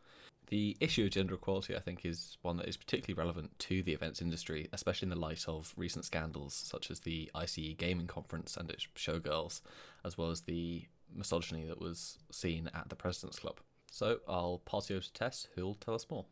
The 0.48 0.78
issue 0.80 1.04
of 1.04 1.10
gender 1.10 1.34
equality, 1.34 1.76
I 1.76 1.80
think, 1.80 2.06
is 2.06 2.38
one 2.40 2.56
that 2.56 2.68
is 2.68 2.78
particularly 2.78 3.22
relevant 3.22 3.56
to 3.60 3.82
the 3.82 3.92
events 3.92 4.22
industry, 4.22 4.66
especially 4.72 5.06
in 5.06 5.10
the 5.10 5.20
light 5.20 5.44
of 5.46 5.74
recent 5.76 6.06
scandals 6.06 6.54
such 6.54 6.90
as 6.90 7.00
the 7.00 7.30
ICE 7.34 7.74
Gaming 7.76 8.06
Conference 8.06 8.56
and 8.56 8.70
its 8.70 8.86
showgirls, 8.96 9.60
as 10.06 10.16
well 10.16 10.30
as 10.30 10.40
the 10.40 10.86
misogyny 11.14 11.66
that 11.66 11.82
was 11.82 12.18
seen 12.32 12.70
at 12.74 12.88
the 12.88 12.96
President's 12.96 13.38
Club. 13.38 13.60
So 13.90 14.18
I'll 14.28 14.62
pass 14.64 14.90
you 14.90 14.96
over 14.96 15.04
to 15.04 15.12
Tess, 15.12 15.48
who'll 15.54 15.74
tell 15.74 15.94
us 15.94 16.06
more. 16.10 16.26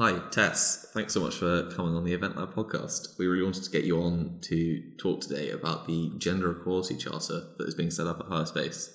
Hi, 0.00 0.16
Tess. 0.30 0.86
Thanks 0.94 1.12
so 1.12 1.20
much 1.20 1.34
for 1.34 1.68
coming 1.70 1.96
on 1.96 2.04
the 2.04 2.14
Event 2.14 2.36
Lab 2.36 2.54
podcast. 2.54 3.18
We 3.18 3.26
really 3.26 3.42
wanted 3.42 3.64
to 3.64 3.70
get 3.70 3.82
you 3.82 4.00
on 4.00 4.38
to 4.42 4.80
talk 4.96 5.20
today 5.20 5.50
about 5.50 5.88
the 5.88 6.12
Gender 6.18 6.52
Equality 6.52 6.96
Charter 6.96 7.42
that 7.58 7.66
is 7.66 7.74
being 7.74 7.90
set 7.90 8.06
up 8.06 8.20
at 8.20 8.26
Hirespace. 8.26 8.90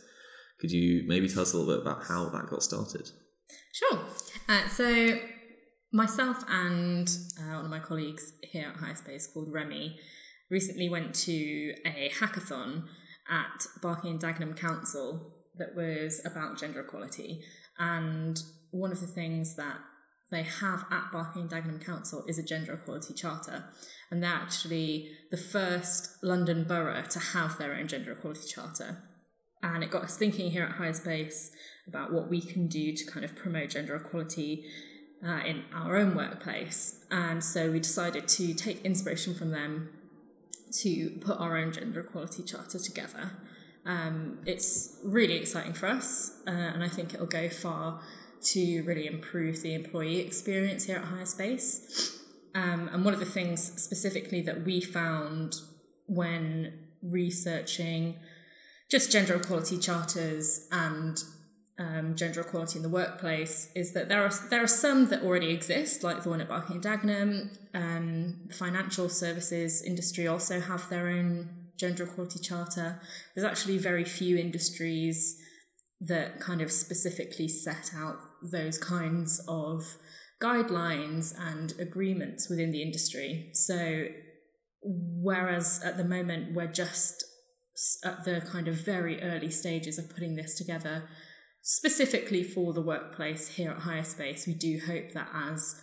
Could 0.61 0.71
you 0.71 1.03
maybe 1.05 1.27
tell 1.27 1.41
us 1.41 1.53
a 1.53 1.57
little 1.57 1.73
bit 1.73 1.81
about 1.81 2.05
how 2.05 2.29
that 2.29 2.47
got 2.49 2.63
started? 2.63 3.09
Sure. 3.73 3.99
Uh, 4.47 4.65
so, 4.69 5.19
myself 5.91 6.45
and 6.47 7.09
uh, 7.37 7.55
one 7.55 7.65
of 7.65 7.69
my 7.71 7.79
colleagues 7.79 8.31
here 8.41 8.73
at 8.73 8.77
Hirespace 8.77 9.25
called 9.33 9.51
Remy 9.51 9.99
recently 10.49 10.87
went 10.87 11.13
to 11.15 11.73
a 11.85 12.11
hackathon 12.17 12.83
at 13.29 13.65
Barking 13.81 14.11
and 14.11 14.21
Dagenham 14.21 14.57
Council 14.57 15.33
that 15.57 15.75
was 15.75 16.21
about 16.25 16.59
gender 16.59 16.81
equality. 16.81 17.41
And 17.77 18.39
one 18.71 18.91
of 18.91 19.01
the 19.01 19.07
things 19.07 19.55
that 19.55 19.77
they 20.31 20.43
have 20.43 20.85
at 20.91 21.11
Barking 21.11 21.43
and 21.43 21.51
Dagenham 21.51 21.83
Council 21.83 22.25
is 22.27 22.39
a 22.39 22.43
gender 22.43 22.73
equality 22.73 23.13
charter. 23.13 23.65
And 24.09 24.23
they're 24.23 24.31
actually 24.31 25.11
the 25.31 25.37
first 25.37 26.17
London 26.23 26.63
borough 26.63 27.03
to 27.03 27.19
have 27.19 27.57
their 27.57 27.75
own 27.75 27.87
gender 27.87 28.13
equality 28.13 28.47
charter. 28.47 29.03
And 29.61 29.83
it 29.83 29.91
got 29.91 30.03
us 30.03 30.17
thinking 30.17 30.51
here 30.51 30.63
at 30.63 30.75
Hirespace 30.77 31.49
about 31.87 32.11
what 32.11 32.29
we 32.29 32.41
can 32.41 32.67
do 32.67 32.93
to 32.93 33.05
kind 33.05 33.23
of 33.23 33.35
promote 33.35 33.69
gender 33.69 33.95
equality 33.95 34.65
uh, 35.25 35.39
in 35.45 35.63
our 35.73 35.95
own 35.95 36.15
workplace. 36.15 37.05
And 37.09 37.43
so 37.43 37.71
we 37.71 37.79
decided 37.79 38.27
to 38.27 38.53
take 38.53 38.83
inspiration 38.83 39.33
from 39.33 39.51
them 39.51 39.89
to 40.81 41.09
put 41.21 41.39
our 41.39 41.57
own 41.57 41.71
gender 41.71 42.01
equality 42.01 42.43
charter 42.43 42.79
together. 42.79 43.31
Um, 43.85 44.39
it's 44.45 44.97
really 45.03 45.35
exciting 45.35 45.73
for 45.73 45.87
us, 45.87 46.31
uh, 46.47 46.51
and 46.51 46.83
I 46.83 46.87
think 46.87 47.13
it'll 47.13 47.25
go 47.25 47.49
far 47.49 48.01
to 48.41 48.81
really 48.83 49.07
improve 49.07 49.61
the 49.61 49.73
employee 49.73 50.19
experience 50.19 50.85
here 50.85 50.97
at 50.97 51.05
HireSpace. 51.05 52.17
Um, 52.55 52.89
and 52.93 53.03
one 53.03 53.13
of 53.13 53.19
the 53.19 53.25
things 53.25 53.81
specifically 53.81 54.41
that 54.41 54.63
we 54.63 54.79
found 54.79 55.55
when 56.05 56.73
researching 57.01 58.15
just 58.89 59.11
gender 59.11 59.35
equality 59.35 59.77
charters 59.77 60.67
and 60.71 61.17
um, 61.79 62.15
gender 62.15 62.41
equality 62.41 62.77
in 62.77 62.83
the 62.83 62.89
workplace 62.89 63.71
is 63.75 63.93
that 63.93 64.07
there 64.07 64.23
are 64.23 64.31
there 64.49 64.63
are 64.63 64.67
some 64.67 65.07
that 65.07 65.23
already 65.23 65.49
exist, 65.49 66.03
like 66.03 66.23
the 66.23 66.29
one 66.29 66.41
at 66.41 66.47
Barking 66.47 66.75
and 66.75 66.83
Dagenham. 66.85 67.57
Um, 67.73 68.41
the 68.47 68.53
financial 68.53 69.09
services 69.09 69.83
industry 69.83 70.27
also 70.27 70.59
have 70.59 70.87
their 70.89 71.07
own 71.07 71.49
gender 71.79 72.03
equality 72.03 72.39
charter. 72.39 73.01
There's 73.33 73.45
actually 73.45 73.79
very 73.79 74.05
few 74.05 74.37
industries 74.37 75.37
that 75.99 76.39
kind 76.39 76.61
of 76.61 76.71
specifically 76.71 77.47
set 77.47 77.91
out 77.95 78.17
those 78.41 78.77
kinds 78.77 79.43
of 79.47 79.97
guidelines 80.41 81.33
and 81.39 81.73
agreements 81.79 82.49
within 82.49 82.71
the 82.71 82.81
industry. 82.81 83.49
So, 83.53 84.05
whereas 84.81 85.81
at 85.83 85.97
the 85.97 86.03
moment 86.03 86.53
we're 86.53 86.67
just 86.67 87.23
at 88.03 88.23
the 88.25 88.41
kind 88.41 88.67
of 88.67 88.75
very 88.75 89.21
early 89.23 89.49
stages 89.49 89.97
of 89.97 90.09
putting 90.09 90.35
this 90.35 90.55
together, 90.55 91.09
specifically 91.63 92.43
for 92.43 92.73
the 92.73 92.81
workplace 92.81 93.47
here 93.47 93.71
at 93.71 93.79
HireSpace, 93.79 94.45
we 94.45 94.53
do 94.53 94.79
hope 94.85 95.13
that 95.13 95.29
as 95.33 95.81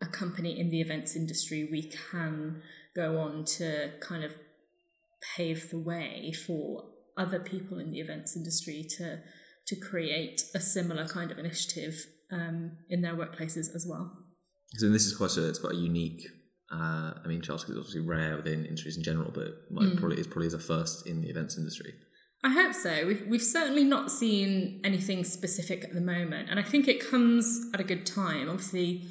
a 0.00 0.06
company 0.06 0.58
in 0.58 0.70
the 0.70 0.80
events 0.80 1.14
industry, 1.16 1.68
we 1.70 1.90
can 2.10 2.62
go 2.94 3.18
on 3.18 3.44
to 3.44 3.90
kind 4.00 4.24
of 4.24 4.32
pave 5.36 5.70
the 5.70 5.78
way 5.78 6.32
for 6.46 6.84
other 7.16 7.40
people 7.40 7.78
in 7.78 7.90
the 7.90 8.00
events 8.00 8.36
industry 8.36 8.86
to 8.96 9.20
to 9.66 9.76
create 9.76 10.42
a 10.54 10.60
similar 10.60 11.08
kind 11.08 11.30
of 11.30 11.38
initiative 11.38 12.06
um, 12.30 12.72
in 12.90 13.00
their 13.00 13.14
workplaces 13.14 13.74
as 13.74 13.86
well. 13.88 14.12
So 14.74 14.90
this 14.90 15.06
is 15.06 15.16
quite 15.16 15.36
a 15.36 15.48
it's 15.48 15.58
quite 15.58 15.74
a 15.74 15.78
unique. 15.78 16.22
Uh, 16.70 17.14
I 17.24 17.28
mean, 17.28 17.40
charter 17.40 17.72
is 17.72 17.78
obviously 17.78 18.00
rare 18.00 18.36
within 18.36 18.64
industries 18.64 18.96
in 18.96 19.02
general, 19.02 19.30
but 19.32 19.72
mm. 19.72 19.98
probably 19.98 20.18
is 20.18 20.26
probably 20.26 20.48
the 20.48 20.58
first 20.58 21.06
in 21.06 21.20
the 21.22 21.28
events 21.28 21.56
industry. 21.56 21.94
I 22.44 22.50
hope 22.50 22.74
so. 22.74 23.06
We've 23.06 23.26
we've 23.26 23.42
certainly 23.42 23.84
not 23.84 24.10
seen 24.10 24.82
anything 24.84 25.24
specific 25.24 25.82
at 25.82 25.94
the 25.94 26.00
moment, 26.02 26.50
and 26.50 26.60
I 26.60 26.62
think 26.62 26.86
it 26.86 27.00
comes 27.00 27.70
at 27.72 27.80
a 27.80 27.84
good 27.84 28.04
time. 28.04 28.50
Obviously, 28.50 29.06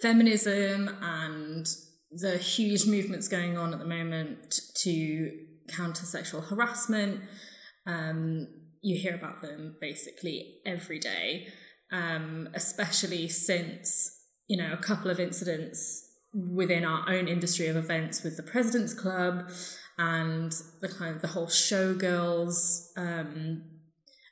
feminism 0.00 0.88
and 1.02 1.66
the 2.10 2.38
huge 2.38 2.86
movements 2.86 3.28
going 3.28 3.58
on 3.58 3.74
at 3.74 3.80
the 3.80 3.84
moment 3.84 4.60
to 4.76 5.30
counter 5.68 6.06
sexual 6.06 6.40
harassment. 6.40 7.20
Um, 7.86 8.46
you 8.80 8.98
hear 8.98 9.14
about 9.14 9.42
them 9.42 9.76
basically 9.78 10.60
every 10.64 10.98
day, 10.98 11.48
um, 11.92 12.48
especially 12.54 13.28
since 13.28 14.10
you 14.46 14.56
know 14.56 14.72
a 14.72 14.78
couple 14.78 15.10
of 15.10 15.20
incidents 15.20 16.02
within 16.32 16.86
our 16.86 17.08
own 17.10 17.28
industry 17.28 17.66
of 17.66 17.76
events 17.76 18.22
with 18.22 18.38
the 18.38 18.42
President's 18.42 18.94
Club 18.94 19.50
and 19.98 20.52
the 20.80 20.88
kind 20.88 21.14
of 21.14 21.22
the 21.22 21.28
whole 21.28 21.46
showgirls 21.46 22.88
um, 22.96 23.62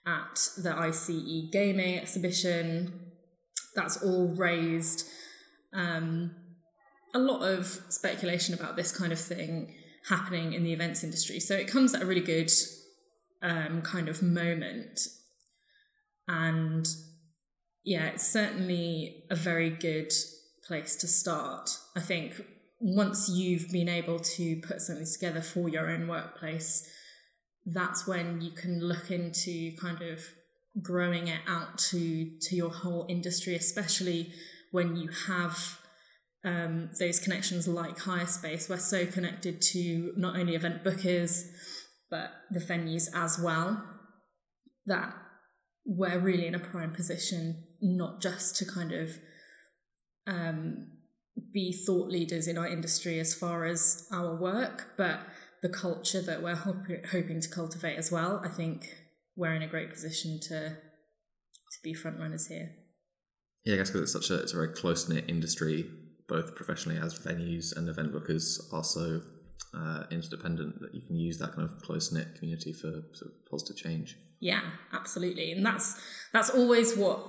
at 0.06 0.48
the 0.58 0.76
ICE 0.76 1.48
gaming 1.52 1.98
exhibition. 1.98 3.10
That's 3.74 4.02
all 4.02 4.34
raised 4.36 5.08
um, 5.72 6.34
a 7.14 7.18
lot 7.18 7.42
of 7.42 7.66
speculation 7.88 8.54
about 8.54 8.76
this 8.76 8.96
kind 8.96 9.12
of 9.12 9.20
thing 9.20 9.74
happening 10.08 10.52
in 10.52 10.64
the 10.64 10.72
events 10.72 11.04
industry. 11.04 11.38
So 11.40 11.54
it 11.54 11.68
comes 11.68 11.94
at 11.94 12.02
a 12.02 12.06
really 12.06 12.20
good 12.20 12.50
um, 13.42 13.82
kind 13.82 14.08
of 14.08 14.22
moment. 14.22 15.00
And 16.26 16.86
yeah, 17.84 18.06
it's 18.06 18.26
certainly 18.26 19.24
a 19.30 19.36
very 19.36 19.70
good 19.70 20.12
place 20.66 20.96
to 20.96 21.08
start. 21.08 21.70
I 21.96 22.00
think 22.00 22.44
once 22.82 23.30
you've 23.32 23.70
been 23.70 23.88
able 23.88 24.18
to 24.18 24.60
put 24.66 24.80
something 24.80 25.06
together 25.06 25.40
for 25.40 25.68
your 25.68 25.88
own 25.88 26.08
workplace, 26.08 26.84
that's 27.64 28.08
when 28.08 28.40
you 28.40 28.50
can 28.50 28.80
look 28.80 29.08
into 29.08 29.70
kind 29.76 30.02
of 30.02 30.20
growing 30.82 31.28
it 31.28 31.40
out 31.46 31.78
to 31.78 32.28
to 32.40 32.56
your 32.56 32.70
whole 32.70 33.06
industry, 33.08 33.54
especially 33.54 34.32
when 34.72 34.96
you 34.96 35.08
have 35.28 35.78
um, 36.44 36.90
those 36.98 37.20
connections 37.20 37.68
like 37.68 37.98
HireSpace. 37.98 38.68
We're 38.68 38.78
so 38.78 39.06
connected 39.06 39.62
to 39.72 40.12
not 40.16 40.36
only 40.36 40.56
event 40.56 40.82
bookers, 40.82 41.44
but 42.10 42.32
the 42.50 42.58
venues 42.58 43.08
as 43.14 43.38
well, 43.38 43.80
that 44.86 45.14
we're 45.86 46.18
really 46.18 46.48
in 46.48 46.56
a 46.56 46.58
prime 46.58 46.92
position, 46.92 47.62
not 47.80 48.20
just 48.20 48.56
to 48.56 48.64
kind 48.64 48.90
of 48.90 49.10
um, 50.26 50.91
be 51.52 51.72
thought 51.72 52.08
leaders 52.08 52.46
in 52.46 52.58
our 52.58 52.66
industry 52.66 53.18
as 53.18 53.34
far 53.34 53.64
as 53.64 54.06
our 54.12 54.34
work, 54.34 54.92
but 54.96 55.20
the 55.62 55.68
culture 55.68 56.20
that 56.22 56.42
we're 56.42 56.56
hoping 56.56 57.40
to 57.40 57.48
cultivate 57.48 57.96
as 57.96 58.10
well. 58.10 58.40
I 58.44 58.48
think 58.48 58.94
we're 59.36 59.54
in 59.54 59.62
a 59.62 59.68
great 59.68 59.90
position 59.90 60.38
to 60.48 60.70
to 60.70 61.78
be 61.82 61.94
front 61.94 62.18
runners 62.18 62.48
here. 62.48 62.70
Yeah, 63.64 63.74
I 63.74 63.76
guess 63.78 63.90
because 63.90 64.02
it's 64.02 64.12
such 64.12 64.36
a 64.36 64.42
it's 64.42 64.52
a 64.52 64.56
very 64.56 64.74
close 64.74 65.08
knit 65.08 65.24
industry 65.28 65.88
both 66.28 66.54
professionally 66.54 66.98
as 66.98 67.14
venues 67.18 67.76
and 67.76 67.88
event 67.88 68.12
bookers 68.12 68.58
are 68.72 68.84
so 68.84 69.20
uh, 69.74 70.04
interdependent 70.10 70.80
that 70.80 70.94
you 70.94 71.02
can 71.06 71.16
use 71.16 71.38
that 71.38 71.54
kind 71.54 71.68
of 71.68 71.78
close 71.82 72.12
knit 72.12 72.34
community 72.36 72.72
for 72.72 72.90
sort 73.12 73.32
of 73.32 73.50
positive 73.50 73.76
change. 73.76 74.16
Yeah, 74.40 74.62
absolutely, 74.92 75.52
and 75.52 75.64
that's 75.64 76.00
that's 76.32 76.50
always 76.50 76.96
what 76.96 77.20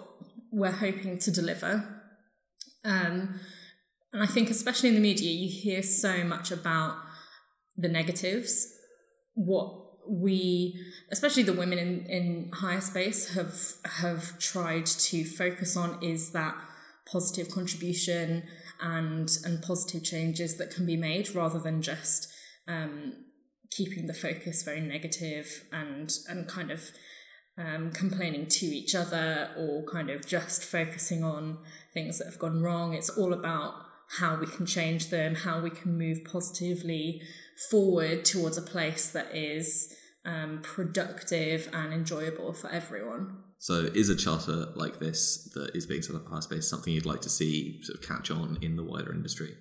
we're 0.52 0.72
hoping 0.72 1.20
to 1.20 1.32
deliver. 1.32 2.02
Um, 2.86 3.40
and 4.14 4.22
I 4.22 4.28
think, 4.28 4.50
especially 4.52 4.90
in 4.90 4.96
the 4.96 5.02
media, 5.02 5.32
you 5.32 5.50
hear 5.50 5.82
so 5.82 6.24
much 6.24 6.52
about 6.52 6.98
the 7.76 7.90
negatives. 7.90 8.68
What 9.34 9.84
we, 10.08 10.80
especially 11.12 11.44
the 11.44 11.54
women 11.54 11.80
in, 11.80 12.06
in 12.06 12.52
Hirespace, 12.52 13.34
have 13.34 13.56
have 14.02 14.38
tried 14.38 14.86
to 14.86 15.26
focus 15.26 15.76
on 15.76 16.02
is 16.04 16.32
that 16.32 16.56
positive 17.12 17.52
contribution 17.52 18.44
and 18.80 19.30
and 19.44 19.64
positive 19.64 20.04
changes 20.04 20.58
that 20.58 20.70
can 20.70 20.86
be 20.86 20.96
made 20.96 21.34
rather 21.34 21.60
than 21.60 21.82
just 21.82 22.32
um, 22.68 23.14
keeping 23.72 24.06
the 24.06 24.14
focus 24.14 24.62
very 24.62 24.82
negative 24.82 25.64
and 25.72 26.12
and 26.30 26.48
kind 26.48 26.70
of 26.70 26.92
um, 27.58 27.92
complaining 27.92 28.48
to 28.48 28.66
each 28.66 28.94
other 28.94 29.50
or 29.58 29.84
kind 29.92 30.10
of 30.10 30.26
just 30.26 30.64
focusing 30.64 31.24
on 31.24 31.60
things 31.94 32.20
that 32.20 32.26
have 32.26 32.40
gone 32.40 32.62
wrong. 32.62 32.94
It's 32.94 33.10
all 33.10 33.34
about 33.34 33.74
how 34.20 34.36
we 34.36 34.46
can 34.46 34.66
change 34.66 35.10
them, 35.10 35.36
how 35.36 35.62
we 35.62 35.70
can 35.70 35.98
move 35.98 36.24
positively 36.24 37.22
forward 37.70 38.26
towards 38.26 38.58
a 38.58 38.62
place 38.62 39.12
that 39.12 39.36
is 39.36 39.94
um, 40.26 40.60
productive 40.62 41.70
and 41.74 41.94
enjoyable 41.94 42.54
for 42.54 42.70
everyone. 42.70 43.38
So, 43.60 43.90
is 43.94 44.10
a 44.10 44.16
charter 44.16 44.68
like 44.76 45.00
this 45.00 45.50
that 45.56 45.76
is 45.76 45.86
being 45.86 46.02
set 46.02 46.16
up 46.16 46.26
at 46.32 46.44
Space 46.44 46.70
something 46.70 46.94
you'd 46.94 47.06
like 47.06 47.22
to 47.22 47.30
see 47.30 47.82
sort 47.84 48.00
of 48.00 48.08
catch 48.08 48.30
on 48.30 48.58
in 48.62 48.76
the 48.76 48.84
wider 48.84 49.14
industry? 49.14 49.56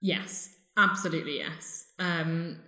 Yes, 0.00 0.48
absolutely, 0.76 1.38
yes. 1.38 1.86
Um, 1.98 2.60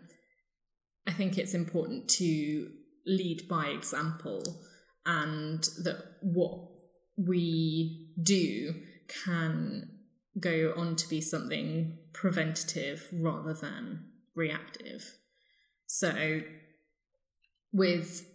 I 1.07 1.13
think 1.13 1.39
it's 1.39 1.55
important 1.55 2.09
to 2.11 2.69
lead 3.07 3.49
by 3.49 3.67
example 3.67 4.43
and 5.07 5.63
that 5.85 6.17
what 6.23 6.69
we 7.17 8.13
do 8.23 8.75
can 9.25 10.00
go 10.39 10.73
on 10.77 10.97
to 10.97 11.09
be 11.09 11.21
something 11.21 11.99
preventative 12.13 13.09
rather 13.13 13.53
than 13.55 14.05
reactive. 14.35 15.17
So, 15.87 16.43
with 17.73 18.27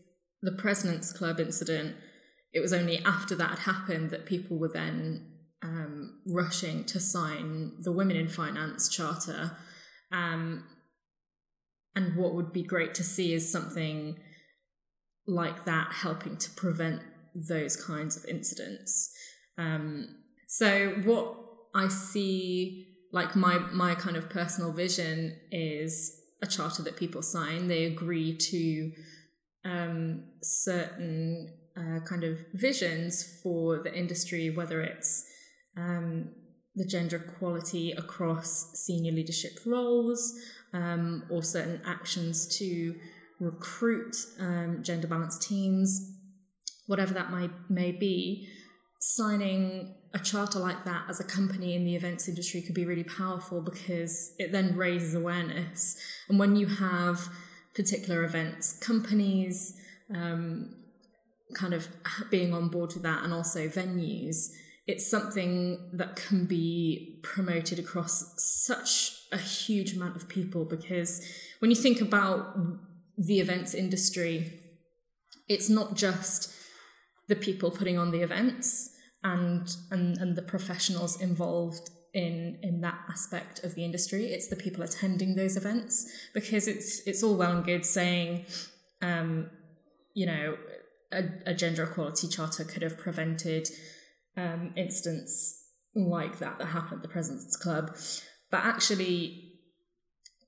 the 0.42 0.52
President's 0.52 1.14
Club 1.14 1.40
incident, 1.40 1.96
it 2.54 2.60
was 2.60 2.74
only 2.74 3.00
after 3.00 3.36
that 3.36 3.52
had 3.52 3.60
happened 3.60 4.10
that 4.12 4.26
people 4.26 4.58
were 4.58 4.72
then 4.72 5.32
um, 5.64 6.22
rushing 6.28 6.84
to 6.86 7.00
sign 7.00 7.74
the 7.80 7.92
Women 7.92 8.18
in 8.18 8.28
Finance 8.28 8.90
Charter. 8.90 9.58
Um, 10.12 10.66
and 11.96 12.16
what 12.16 12.34
would 12.36 12.52
be 12.52 12.64
great 12.64 12.94
to 12.96 13.04
see 13.04 13.34
is 13.34 13.50
something 13.50 14.18
like 15.28 15.66
that 15.66 15.94
helping 15.94 16.38
to 16.38 16.52
prevent 16.52 17.02
those 17.34 17.76
kinds 17.76 18.16
of 18.16 18.26
incidents. 18.26 19.12
Um, 19.58 20.08
so, 20.48 20.90
what 21.04 21.45
I 21.76 21.90
see, 21.90 22.88
like 23.12 23.36
my 23.36 23.58
my 23.58 23.94
kind 23.96 24.16
of 24.16 24.30
personal 24.30 24.72
vision, 24.72 25.38
is 25.52 26.12
a 26.42 26.48
charter 26.48 26.82
that 26.84 26.96
people 26.96 27.22
sign. 27.22 27.68
They 27.68 27.84
agree 27.84 28.38
to 28.38 28.92
um, 29.66 30.24
certain 30.42 31.54
uh, 31.78 32.00
kind 32.08 32.24
of 32.24 32.40
visions 32.54 33.40
for 33.44 33.84
the 33.84 33.94
industry, 33.94 34.50
whether 34.50 34.82
it's 34.82 35.24
um, 35.78 36.30
the 36.76 36.86
gender 36.86 37.18
equality 37.18 37.92
across 37.92 38.72
senior 38.86 39.12
leadership 39.12 39.52
roles 39.66 40.34
um, 40.74 41.24
or 41.30 41.44
certain 41.44 41.82
actions 41.86 42.58
to 42.58 42.96
recruit 43.40 44.16
um, 44.40 44.82
gender 44.84 45.08
balanced 45.08 45.42
teams, 45.42 46.14
whatever 46.88 47.14
that 47.14 47.32
might 47.32 47.52
may 47.70 47.92
be, 47.92 48.48
signing 49.00 49.96
a 50.16 50.20
charter 50.20 50.60
like 50.60 50.86
that 50.86 51.04
as 51.10 51.20
a 51.20 51.26
company 51.26 51.76
in 51.76 51.84
the 51.84 51.94
events 51.94 52.30
industry 52.30 52.62
could 52.62 52.74
be 52.74 52.86
really 52.86 53.04
powerful 53.04 53.62
because 53.62 54.34
it 54.40 54.54
then 54.54 54.78
raises 54.78 55.14
awareness. 55.14 55.98
And 56.30 56.40
when 56.40 56.56
you 56.56 56.68
have 56.68 57.28
particular 57.76 58.24
events, 58.24 58.80
companies 58.80 59.78
um, 60.16 60.74
kind 61.54 61.74
of 61.74 61.90
being 62.32 62.54
on 62.54 62.70
board 62.70 62.94
with 62.94 63.04
that, 63.04 63.26
and 63.26 63.34
also 63.34 63.68
venues, 63.68 64.48
it's 64.88 65.06
something 65.06 65.90
that 65.92 66.16
can 66.16 66.46
be 66.46 67.20
promoted 67.22 67.78
across 67.78 68.34
such 68.38 69.18
a 69.34 69.38
huge 69.38 69.98
amount 69.98 70.16
of 70.16 70.30
people 70.30 70.64
because 70.64 71.28
when 71.60 71.72
you 71.72 71.76
think 71.76 72.00
about 72.00 72.56
the 73.18 73.42
events 73.42 73.74
industry, 73.74 74.62
it's 75.50 75.70
not 75.70 75.96
just 75.96 76.54
the 77.28 77.36
people 77.36 77.70
putting 77.70 77.98
on 77.98 78.12
the 78.12 78.22
events 78.22 78.95
and 79.26 79.76
and, 79.92 80.18
and 80.20 80.38
the 80.38 80.42
professionals 80.42 81.20
involved 81.20 81.90
in 82.14 82.58
in 82.62 82.80
that 82.82 83.00
aspect 83.10 83.64
of 83.66 83.76
the 83.76 83.84
industry. 83.84 84.28
It's 84.28 84.48
the 84.48 84.56
people 84.56 84.84
attending 84.84 85.36
those 85.36 85.58
events 85.58 86.10
because 86.34 86.68
it's 86.68 87.02
it's 87.06 87.24
all 87.24 87.36
well 87.36 87.52
and 87.52 87.66
good 87.66 87.86
saying, 87.86 88.46
um, 89.02 89.50
you 90.14 90.28
know, 90.28 90.58
a, 91.12 91.24
a 91.48 91.54
gender 91.54 91.84
equality 91.84 92.28
charter 92.28 92.64
could 92.64 92.84
have 92.84 92.98
prevented 92.98 93.68
um, 94.38 94.72
instance 94.78 95.64
like 95.96 96.40
that 96.40 96.60
that 96.60 96.68
happened 96.68 96.98
at 96.98 97.02
the 97.02 97.08
President's 97.08 97.58
Club, 97.58 97.98
but 98.52 98.64
actually, 98.64 99.54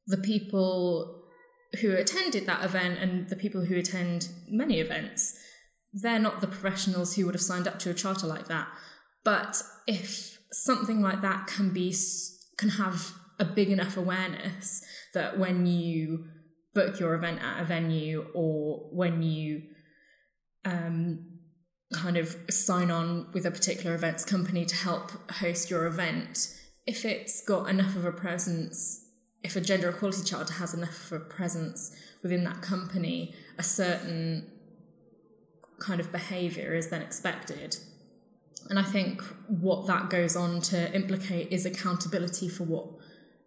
the 0.06 0.18
people 0.18 1.24
who 1.82 1.92
attended 1.96 2.46
that 2.46 2.64
event 2.64 3.00
and 3.00 3.30
the 3.30 3.36
people 3.36 3.66
who 3.66 3.76
attend 3.76 4.30
many 4.50 4.80
events, 4.80 5.38
they're 5.94 6.20
not 6.20 6.42
the 6.42 6.48
professionals 6.48 7.16
who 7.16 7.26
would 7.26 7.36
have 7.36 7.42
signed 7.42 7.68
up 7.68 7.80
to 7.80 7.90
a 7.90 7.94
charter 7.94 8.28
like 8.28 8.48
that. 8.48 8.68
But 9.24 9.62
if 9.88 10.40
something 10.52 11.02
like 11.02 11.22
that 11.22 11.48
can 11.48 11.72
be 11.72 11.96
can 12.58 12.70
have 12.70 13.14
a 13.40 13.46
big 13.46 13.70
enough 13.70 13.98
awareness 13.98 14.84
that 15.14 15.38
when 15.38 15.66
you 15.66 16.26
book 16.74 17.00
your 17.00 17.14
event 17.14 17.42
at 17.42 17.62
a 17.62 17.66
venue 17.66 18.28
or 18.34 18.90
when 18.92 19.22
you 19.22 19.64
um, 20.66 21.26
kind 21.94 22.18
of 22.18 22.36
sign 22.50 22.92
on 22.92 23.28
with 23.34 23.46
a 23.46 23.52
particular 23.52 23.96
events 23.96 24.26
company 24.26 24.66
to 24.66 24.76
help 24.76 25.32
host 25.34 25.70
your 25.70 25.86
event, 25.86 26.54
if 26.86 27.06
it's 27.06 27.42
got 27.42 27.70
enough 27.70 27.96
of 27.96 28.06
a 28.06 28.12
presence, 28.12 29.06
if 29.44 29.56
a 29.56 29.62
gender 29.62 29.90
equality 29.90 30.24
charter 30.24 30.54
has 30.54 30.74
enough 30.74 31.12
of 31.12 31.22
a 31.22 31.26
presence 31.26 31.96
within 32.24 32.44
that 32.44 32.62
company, 32.62 33.36
a 33.58 33.64
certain 33.64 34.52
kind 35.80 36.00
of 36.00 36.12
behaviour 36.12 36.74
is 36.74 36.90
then 36.90 37.02
expected. 37.02 37.78
And 38.70 38.78
I 38.78 38.84
think 38.84 39.22
what 39.48 39.88
that 39.88 40.10
goes 40.10 40.36
on 40.36 40.62
to 40.62 40.94
implicate 40.94 41.52
is 41.52 41.66
accountability 41.66 42.50
for 42.50 42.64
what 42.64 42.88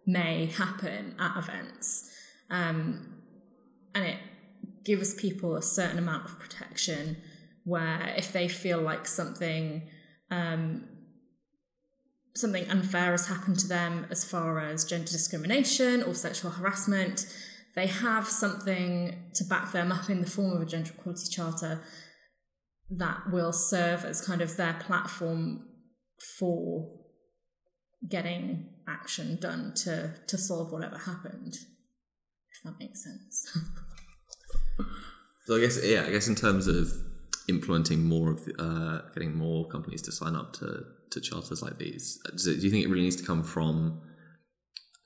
may 0.05 0.47
happen 0.47 1.15
at 1.19 1.37
events. 1.37 2.09
Um, 2.49 3.21
and 3.93 4.05
it 4.05 4.17
gives 4.83 5.13
people 5.13 5.55
a 5.55 5.61
certain 5.61 5.99
amount 5.99 6.25
of 6.25 6.39
protection 6.39 7.17
where 7.63 8.13
if 8.17 8.33
they 8.33 8.47
feel 8.47 8.81
like 8.81 9.05
something 9.05 9.83
um, 10.31 10.87
something 12.33 12.67
unfair 12.69 13.11
has 13.11 13.27
happened 13.27 13.59
to 13.59 13.67
them 13.67 14.07
as 14.09 14.23
far 14.23 14.59
as 14.59 14.85
gender 14.85 15.11
discrimination 15.11 16.01
or 16.01 16.13
sexual 16.13 16.51
harassment, 16.51 17.25
they 17.75 17.87
have 17.87 18.27
something 18.27 19.15
to 19.33 19.43
back 19.43 19.73
them 19.73 19.91
up 19.91 20.09
in 20.09 20.21
the 20.21 20.29
form 20.29 20.55
of 20.55 20.61
a 20.61 20.65
gender 20.65 20.91
equality 20.97 21.29
charter 21.29 21.81
that 22.97 23.31
will 23.31 23.53
serve 23.53 24.03
as 24.05 24.21
kind 24.21 24.41
of 24.41 24.57
their 24.57 24.73
platform 24.73 25.65
for 26.37 26.89
getting 28.09 28.67
action 28.87 29.37
done 29.39 29.73
to 29.75 30.13
to 30.27 30.37
solve 30.37 30.71
whatever 30.71 30.97
happened 30.97 31.53
if 31.53 32.63
that 32.63 32.73
makes 32.79 33.03
sense 33.03 33.57
so 35.45 35.55
i 35.55 35.59
guess 35.59 35.79
yeah 35.83 36.03
i 36.05 36.09
guess 36.11 36.27
in 36.27 36.35
terms 36.35 36.67
of 36.67 36.91
implementing 37.49 38.03
more 38.03 38.31
of 38.31 38.47
uh, 38.59 39.01
getting 39.13 39.35
more 39.35 39.67
companies 39.67 40.01
to 40.01 40.11
sign 40.11 40.35
up 40.35 40.53
to 40.53 40.83
to 41.11 41.21
charters 41.21 41.61
like 41.61 41.77
these? 41.77 42.19
do 42.43 42.51
you 42.51 42.71
think 42.71 42.85
it 42.85 42.89
really 42.89 43.03
needs 43.03 43.17
to 43.17 43.25
come 43.25 43.43
from 43.43 44.01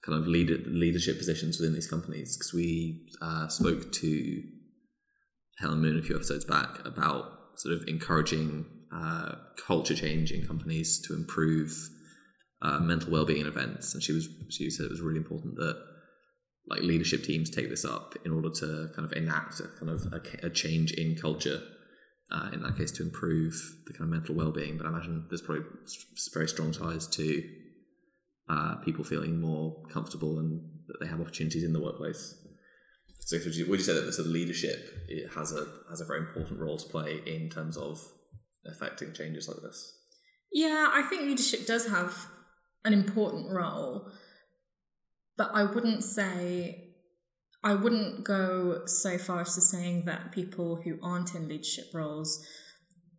kind 0.06 0.20
of 0.20 0.28
leader, 0.28 0.58
leadership 0.68 1.18
positions 1.18 1.60
within 1.60 1.74
these 1.74 1.90
companies? 1.90 2.38
Because 2.38 2.54
we 2.54 3.08
uh, 3.22 3.48
spoke 3.48 3.92
to 3.92 4.44
Helen 5.58 5.82
Moon 5.82 5.98
a 5.98 6.02
few 6.04 6.16
episodes 6.16 6.46
back 6.46 6.86
about 6.86 7.26
sort 7.56 7.76
of 7.76 7.88
encouraging 7.88 8.66
uh, 8.94 9.36
culture 9.66 9.96
change 9.96 10.32
in 10.32 10.46
companies 10.46 11.02
to 11.08 11.14
improve 11.14 11.72
uh, 12.62 12.80
mental 12.80 13.12
well-being 13.12 13.46
events, 13.46 13.94
and 13.94 14.02
she 14.02 14.14
was 14.14 14.28
she 14.50 14.70
said 14.70 14.86
it 14.86 14.92
was 14.92 15.02
really 15.02 15.18
important 15.18 15.56
that 15.56 15.78
like 16.68 16.82
leadership 16.82 17.24
teams 17.24 17.50
take 17.50 17.70
this 17.70 17.86
up 17.86 18.16
in 18.26 18.32
order 18.32 18.50
to 18.50 18.90
kind 18.96 19.06
of 19.06 19.14
enact 19.14 19.60
a 19.60 19.68
kind 19.80 19.92
of 19.92 20.06
a, 20.12 20.48
a 20.48 20.50
change 20.50 20.92
in 20.94 21.16
culture 21.16 21.62
uh, 22.32 22.50
in 22.54 22.64
that 22.64 22.78
case 22.78 22.92
to 22.92 23.04
improve 23.04 23.54
the 23.86 23.94
kind 23.94 24.04
of 24.04 24.10
mental 24.10 24.34
well-being. 24.36 24.78
But 24.78 24.88
i 24.88 24.90
imagine 24.90 25.26
there's 25.30 25.42
probably 25.42 25.66
very 26.34 26.48
strong 26.48 26.72
ties 26.72 27.08
to 27.08 27.44
uh, 28.50 28.76
people 28.78 29.04
feeling 29.04 29.40
more 29.40 29.84
comfortable 29.92 30.40
and 30.40 30.62
that 30.88 31.00
they 31.00 31.08
have 31.08 31.22
opportunities 31.22 31.64
in 31.64 31.74
the 31.74 31.82
workplace 31.82 32.36
so 33.26 33.38
would 33.38 33.56
you, 33.56 33.70
would 33.70 33.80
you 33.80 33.86
say 33.86 33.94
that 33.94 34.06
the 34.06 34.14
sort 34.14 34.28
of 34.28 34.32
leadership 34.32 35.06
it 35.10 35.30
has 35.34 35.52
a 35.52 35.68
has 35.90 36.00
a 36.00 36.06
very 36.06 36.20
important 36.20 36.60
role 36.60 36.78
to 36.78 36.88
play 36.90 37.22
in 37.26 37.50
terms 37.50 37.76
of 37.76 38.02
affecting 38.66 39.14
changes 39.14 39.48
like 39.48 39.62
this 39.62 39.94
yeah 40.52 40.90
i 40.94 41.02
think 41.04 41.24
leadership 41.24 41.66
does 41.66 41.88
have 41.88 42.28
an 42.86 42.94
important 42.94 43.52
role 43.52 44.10
but 45.38 45.52
i 45.54 45.64
wouldn't 45.64 46.04
say 46.04 46.82
I 47.66 47.74
wouldn't 47.74 48.24
go 48.24 48.84
so 48.86 49.18
far 49.18 49.42
as 49.42 49.56
to 49.56 49.62
saying 49.62 50.06
that 50.06 50.32
people 50.32 50.76
who 50.76 51.00
aren't 51.02 51.34
in 51.34 51.48
leadership 51.48 51.86
roles 51.96 52.46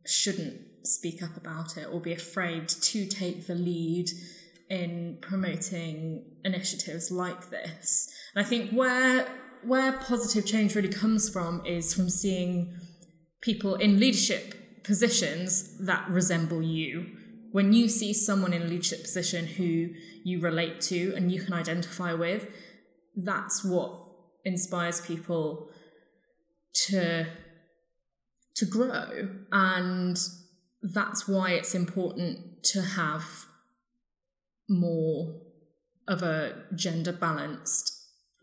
shouldn't 0.06 0.60
speak 0.84 1.20
up 1.20 1.36
about 1.36 1.76
it 1.76 1.88
or 1.90 2.00
be 2.00 2.12
afraid 2.12 2.68
to 2.68 3.06
take 3.06 3.48
the 3.48 3.56
lead 3.56 4.06
in 4.70 5.18
promoting 5.20 6.24
initiatives 6.44 7.10
like 7.10 7.50
this. 7.50 8.08
And 8.36 8.46
I 8.46 8.48
think 8.48 8.70
where 8.70 9.26
where 9.66 9.92
positive 9.92 10.46
change 10.46 10.74
really 10.74 10.88
comes 10.88 11.28
from 11.28 11.64
is 11.66 11.92
from 11.92 12.08
seeing 12.08 12.78
people 13.40 13.74
in 13.74 13.98
leadership 13.98 14.82
positions 14.84 15.78
that 15.78 16.08
resemble 16.08 16.62
you. 16.62 17.06
When 17.52 17.72
you 17.72 17.88
see 17.88 18.12
someone 18.12 18.52
in 18.52 18.62
a 18.62 18.66
leadership 18.66 19.02
position 19.02 19.46
who 19.46 19.90
you 20.24 20.40
relate 20.40 20.80
to 20.82 21.14
and 21.16 21.32
you 21.32 21.40
can 21.42 21.54
identify 21.54 22.12
with, 22.12 22.48
that's 23.16 23.64
what 23.64 24.02
inspires 24.44 25.00
people 25.00 25.70
to 26.72 27.26
to 28.54 28.64
grow 28.64 29.28
and 29.52 30.18
that's 30.82 31.28
why 31.28 31.50
it's 31.50 31.74
important 31.74 32.62
to 32.62 32.80
have 32.80 33.46
more 34.68 35.40
of 36.08 36.22
a 36.22 36.64
gender 36.74 37.12
balanced 37.12 37.95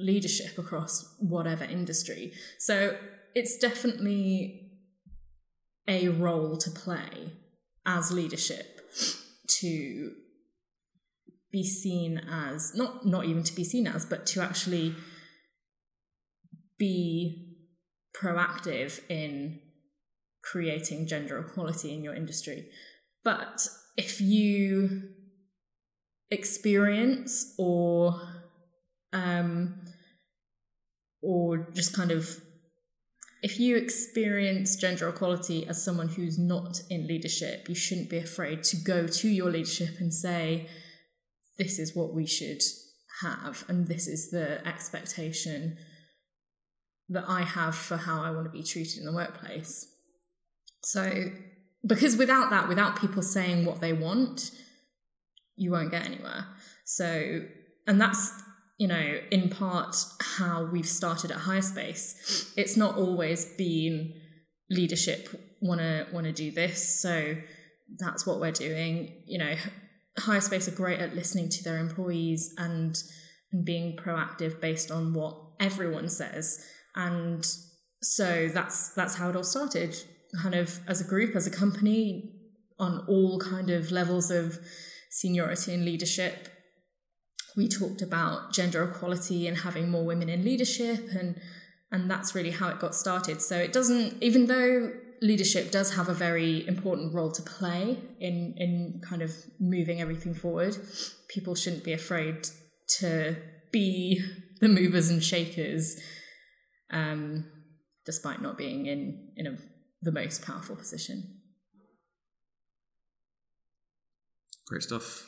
leadership 0.04 0.58
across 0.58 1.16
whatever 1.20 1.64
industry 1.64 2.32
so 2.60 2.98
it's 3.34 3.58
definitely 3.58 4.70
a 5.88 6.08
role 6.10 6.58
to 6.58 6.70
play 6.70 7.32
as 7.86 8.12
leadership 8.12 8.82
to 9.48 10.12
be 11.52 11.64
seen 11.64 12.22
as 12.30 12.74
not 12.76 13.06
not 13.06 13.26
even 13.26 13.44
to 13.44 13.56
be 13.56 13.64
seen 13.64 13.88
as 13.88 14.06
but 14.06 14.26
to 14.26 14.42
actually 14.42 14.96
be 16.78 17.56
proactive 18.16 19.00
in 19.10 19.60
creating 20.44 21.08
gender 21.08 21.40
equality 21.40 21.94
in 21.94 22.04
your 22.04 22.14
industry. 22.14 22.68
But 23.24 23.68
if 23.98 24.20
you 24.20 25.04
experience 26.30 27.54
or 27.58 28.20
um, 29.14 29.82
or 31.24 31.70
just 31.74 31.96
kind 31.96 32.12
of 32.12 32.42
if 33.44 33.60
you 33.60 33.76
experience 33.76 34.78
gender 34.78 35.10
equality 35.10 35.68
as 35.68 35.84
someone 35.84 36.08
who's 36.08 36.40
not 36.40 36.82
in 36.90 37.08
leadership, 37.08 37.68
you 37.68 37.76
shouldn't 37.76 38.10
be 38.10 38.18
afraid 38.18 38.64
to 38.64 38.78
go 38.78 39.06
to 39.06 39.28
your 39.28 39.52
leadership 39.52 40.00
and 40.00 40.14
say, 40.14 40.68
This 41.58 41.78
is 41.78 41.94
what 41.94 42.14
we 42.14 42.26
should 42.26 42.62
have, 43.22 43.66
and 43.68 43.88
this 43.88 44.08
is 44.08 44.32
the 44.32 44.66
expectation 44.66 45.78
that 47.10 47.26
I 47.28 47.42
have 47.42 47.76
for 47.76 47.98
how 47.98 48.24
I 48.24 48.32
want 48.32 48.46
to 48.46 48.50
be 48.50 48.64
treated 48.64 49.00
in 49.00 49.06
the 49.06 49.14
workplace. 49.14 49.88
So, 50.86 51.26
because 51.86 52.16
without 52.16 52.50
that, 52.50 52.70
without 52.70 53.00
people 53.00 53.22
saying 53.22 53.66
what 53.66 53.82
they 53.82 53.92
want, 53.92 54.52
you 55.58 55.72
won't 55.72 55.92
get 55.92 56.06
anywhere. 56.06 56.48
So, 56.86 57.42
and 57.88 58.00
that's, 58.00 58.32
you 58.78 58.88
know, 58.88 59.20
in 59.32 59.50
part 59.50 59.96
how 60.38 60.66
we've 60.66 60.88
started 60.88 61.32
at 61.32 61.40
Hirespace. 61.40 62.54
It's 62.58 62.76
not 62.76 62.96
always 62.96 63.46
been 63.56 64.14
leadership 64.70 65.30
want 65.62 65.80
to 66.26 66.32
do 66.34 66.52
this. 66.52 67.02
So 67.02 67.36
that's 68.00 68.26
what 68.26 68.40
we're 68.40 68.52
doing. 68.52 69.24
You 69.26 69.40
know, 69.40 69.56
Hirespace 70.20 70.68
are 70.68 70.76
great 70.76 71.00
at 71.00 71.16
listening 71.16 71.50
to 71.50 71.64
their 71.64 71.78
employees 71.78 72.54
and 72.58 72.96
and 73.52 73.64
being 73.64 73.96
proactive 73.96 74.60
based 74.60 74.92
on 74.92 75.14
what 75.14 75.38
everyone 75.60 76.10
says. 76.10 76.66
And 76.96 77.46
so 78.02 78.50
that's 78.52 78.90
that's 78.94 79.16
how 79.16 79.30
it 79.30 79.36
all 79.36 79.44
started. 79.44 79.96
Kind 80.42 80.56
of 80.56 80.80
as 80.88 81.00
a 81.00 81.04
group, 81.04 81.36
as 81.36 81.46
a 81.46 81.52
company, 81.52 82.34
on 82.80 83.06
all 83.08 83.40
kind 83.40 83.70
of 83.70 83.92
levels 83.92 84.32
of 84.32 84.60
seniority 85.12 85.74
and 85.74 85.86
leadership. 85.86 86.50
We 87.56 87.68
talked 87.68 88.02
about 88.02 88.52
gender 88.52 88.84
equality 88.84 89.48
and 89.48 89.58
having 89.58 89.90
more 89.90 90.04
women 90.04 90.30
in 90.30 90.44
leadership 90.44 91.10
and 91.12 91.40
and 91.92 92.10
that's 92.10 92.34
really 92.34 92.50
how 92.50 92.70
it 92.70 92.80
got 92.80 92.96
started. 92.96 93.42
So 93.42 93.56
it 93.58 93.72
doesn't 93.72 94.22
even 94.22 94.48
though 94.48 94.92
leadership 95.22 95.72
does 95.72 95.96
have 95.96 96.10
a 96.10 96.14
very 96.14 96.68
important 96.68 97.14
role 97.14 97.32
to 97.32 97.42
play 97.42 98.00
in 98.20 98.56
in 98.58 99.02
kind 99.08 99.22
of 99.22 99.32
moving 99.60 100.02
everything 100.02 100.34
forward, 100.34 100.78
people 101.30 101.56
shouldn't 101.56 101.84
be 101.84 101.94
afraid 101.94 102.48
to 103.00 103.36
be 103.72 104.22
the 104.60 104.68
movers 104.68 105.10
and 105.10 105.24
shakers 105.24 106.00
um, 106.92 107.46
despite 108.06 108.42
not 108.42 108.58
being 108.58 108.86
in 108.86 109.32
in 109.36 109.48
a, 109.48 109.58
the 110.02 110.12
most 110.12 110.46
powerful 110.46 110.76
position. 110.76 111.40
Great 114.68 114.84
stuff. 114.84 115.28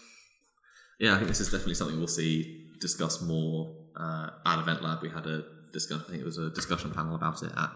Yeah, 1.00 1.14
I 1.14 1.18
think 1.18 1.28
this 1.28 1.42
is 1.42 1.52
definitely 1.52 1.76
something 1.76 1.98
we'll 1.98 2.08
see 2.08 2.70
discussed 2.80 3.22
more 3.22 3.76
uh, 4.00 4.30
at 4.46 4.60
Event 4.60 4.82
Lab. 4.82 5.02
We 5.02 5.10
had 5.10 5.26
a 5.28 5.44
discuss. 5.74 6.02
I 6.08 6.12
think 6.12 6.22
it 6.22 6.26
was 6.26 6.38
a 6.38 6.50
discussion 6.50 6.92
panel 6.92 7.16
about 7.16 7.44
it 7.44 7.52
at 7.58 7.72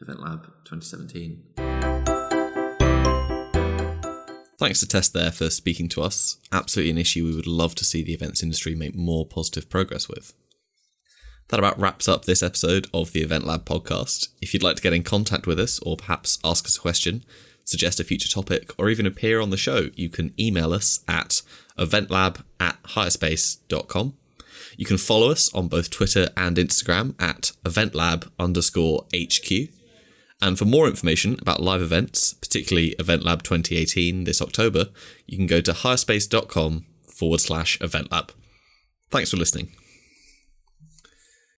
Event 0.00 0.20
Lab 0.20 0.46
2017. 0.64 1.42
Thanks 4.58 4.80
to 4.80 4.86
Tess 4.86 5.08
there 5.08 5.30
for 5.30 5.50
speaking 5.50 5.88
to 5.90 6.02
us. 6.02 6.38
Absolutely 6.50 6.90
an 6.90 6.98
issue 6.98 7.24
we 7.24 7.36
would 7.36 7.46
love 7.46 7.74
to 7.76 7.84
see 7.84 8.02
the 8.02 8.14
events 8.14 8.42
industry 8.42 8.74
make 8.74 8.94
more 8.94 9.26
positive 9.26 9.68
progress 9.68 10.08
with. 10.08 10.32
That 11.48 11.58
about 11.58 11.78
wraps 11.78 12.08
up 12.08 12.24
this 12.24 12.42
episode 12.42 12.86
of 12.94 13.12
the 13.12 13.22
Event 13.22 13.44
Lab 13.44 13.64
podcast. 13.66 14.28
If 14.40 14.54
you'd 14.54 14.62
like 14.62 14.76
to 14.76 14.82
get 14.82 14.92
in 14.92 15.02
contact 15.02 15.46
with 15.46 15.58
us 15.58 15.78
or 15.80 15.96
perhaps 15.96 16.38
ask 16.44 16.64
us 16.66 16.76
a 16.76 16.80
question, 16.80 17.24
suggest 17.70 18.00
a 18.00 18.04
future 18.04 18.28
topic, 18.28 18.72
or 18.76 18.90
even 18.90 19.06
appear 19.06 19.40
on 19.40 19.50
the 19.50 19.56
show, 19.56 19.90
you 19.94 20.10
can 20.10 20.34
email 20.38 20.72
us 20.72 21.00
at 21.08 21.42
eventlab 21.78 22.42
at 22.58 22.82
hirespace.com. 22.82 24.14
You 24.76 24.86
can 24.86 24.98
follow 24.98 25.30
us 25.30 25.52
on 25.54 25.68
both 25.68 25.90
Twitter 25.90 26.28
and 26.36 26.56
Instagram 26.56 27.14
at 27.20 27.52
eventlab 27.64 28.30
underscore 28.38 29.06
HQ. 29.14 29.68
And 30.42 30.58
for 30.58 30.64
more 30.64 30.86
information 30.86 31.36
about 31.40 31.62
live 31.62 31.82
events, 31.82 32.32
particularly 32.34 32.94
Event 32.98 33.24
Lab 33.24 33.42
2018 33.42 34.24
this 34.24 34.40
October, 34.40 34.86
you 35.26 35.36
can 35.36 35.46
go 35.46 35.60
to 35.60 35.72
hirespace.com 35.72 36.86
forward 37.06 37.40
slash 37.40 37.78
eventlab. 37.78 38.30
Thanks 39.10 39.30
for 39.30 39.36
listening. 39.36 39.79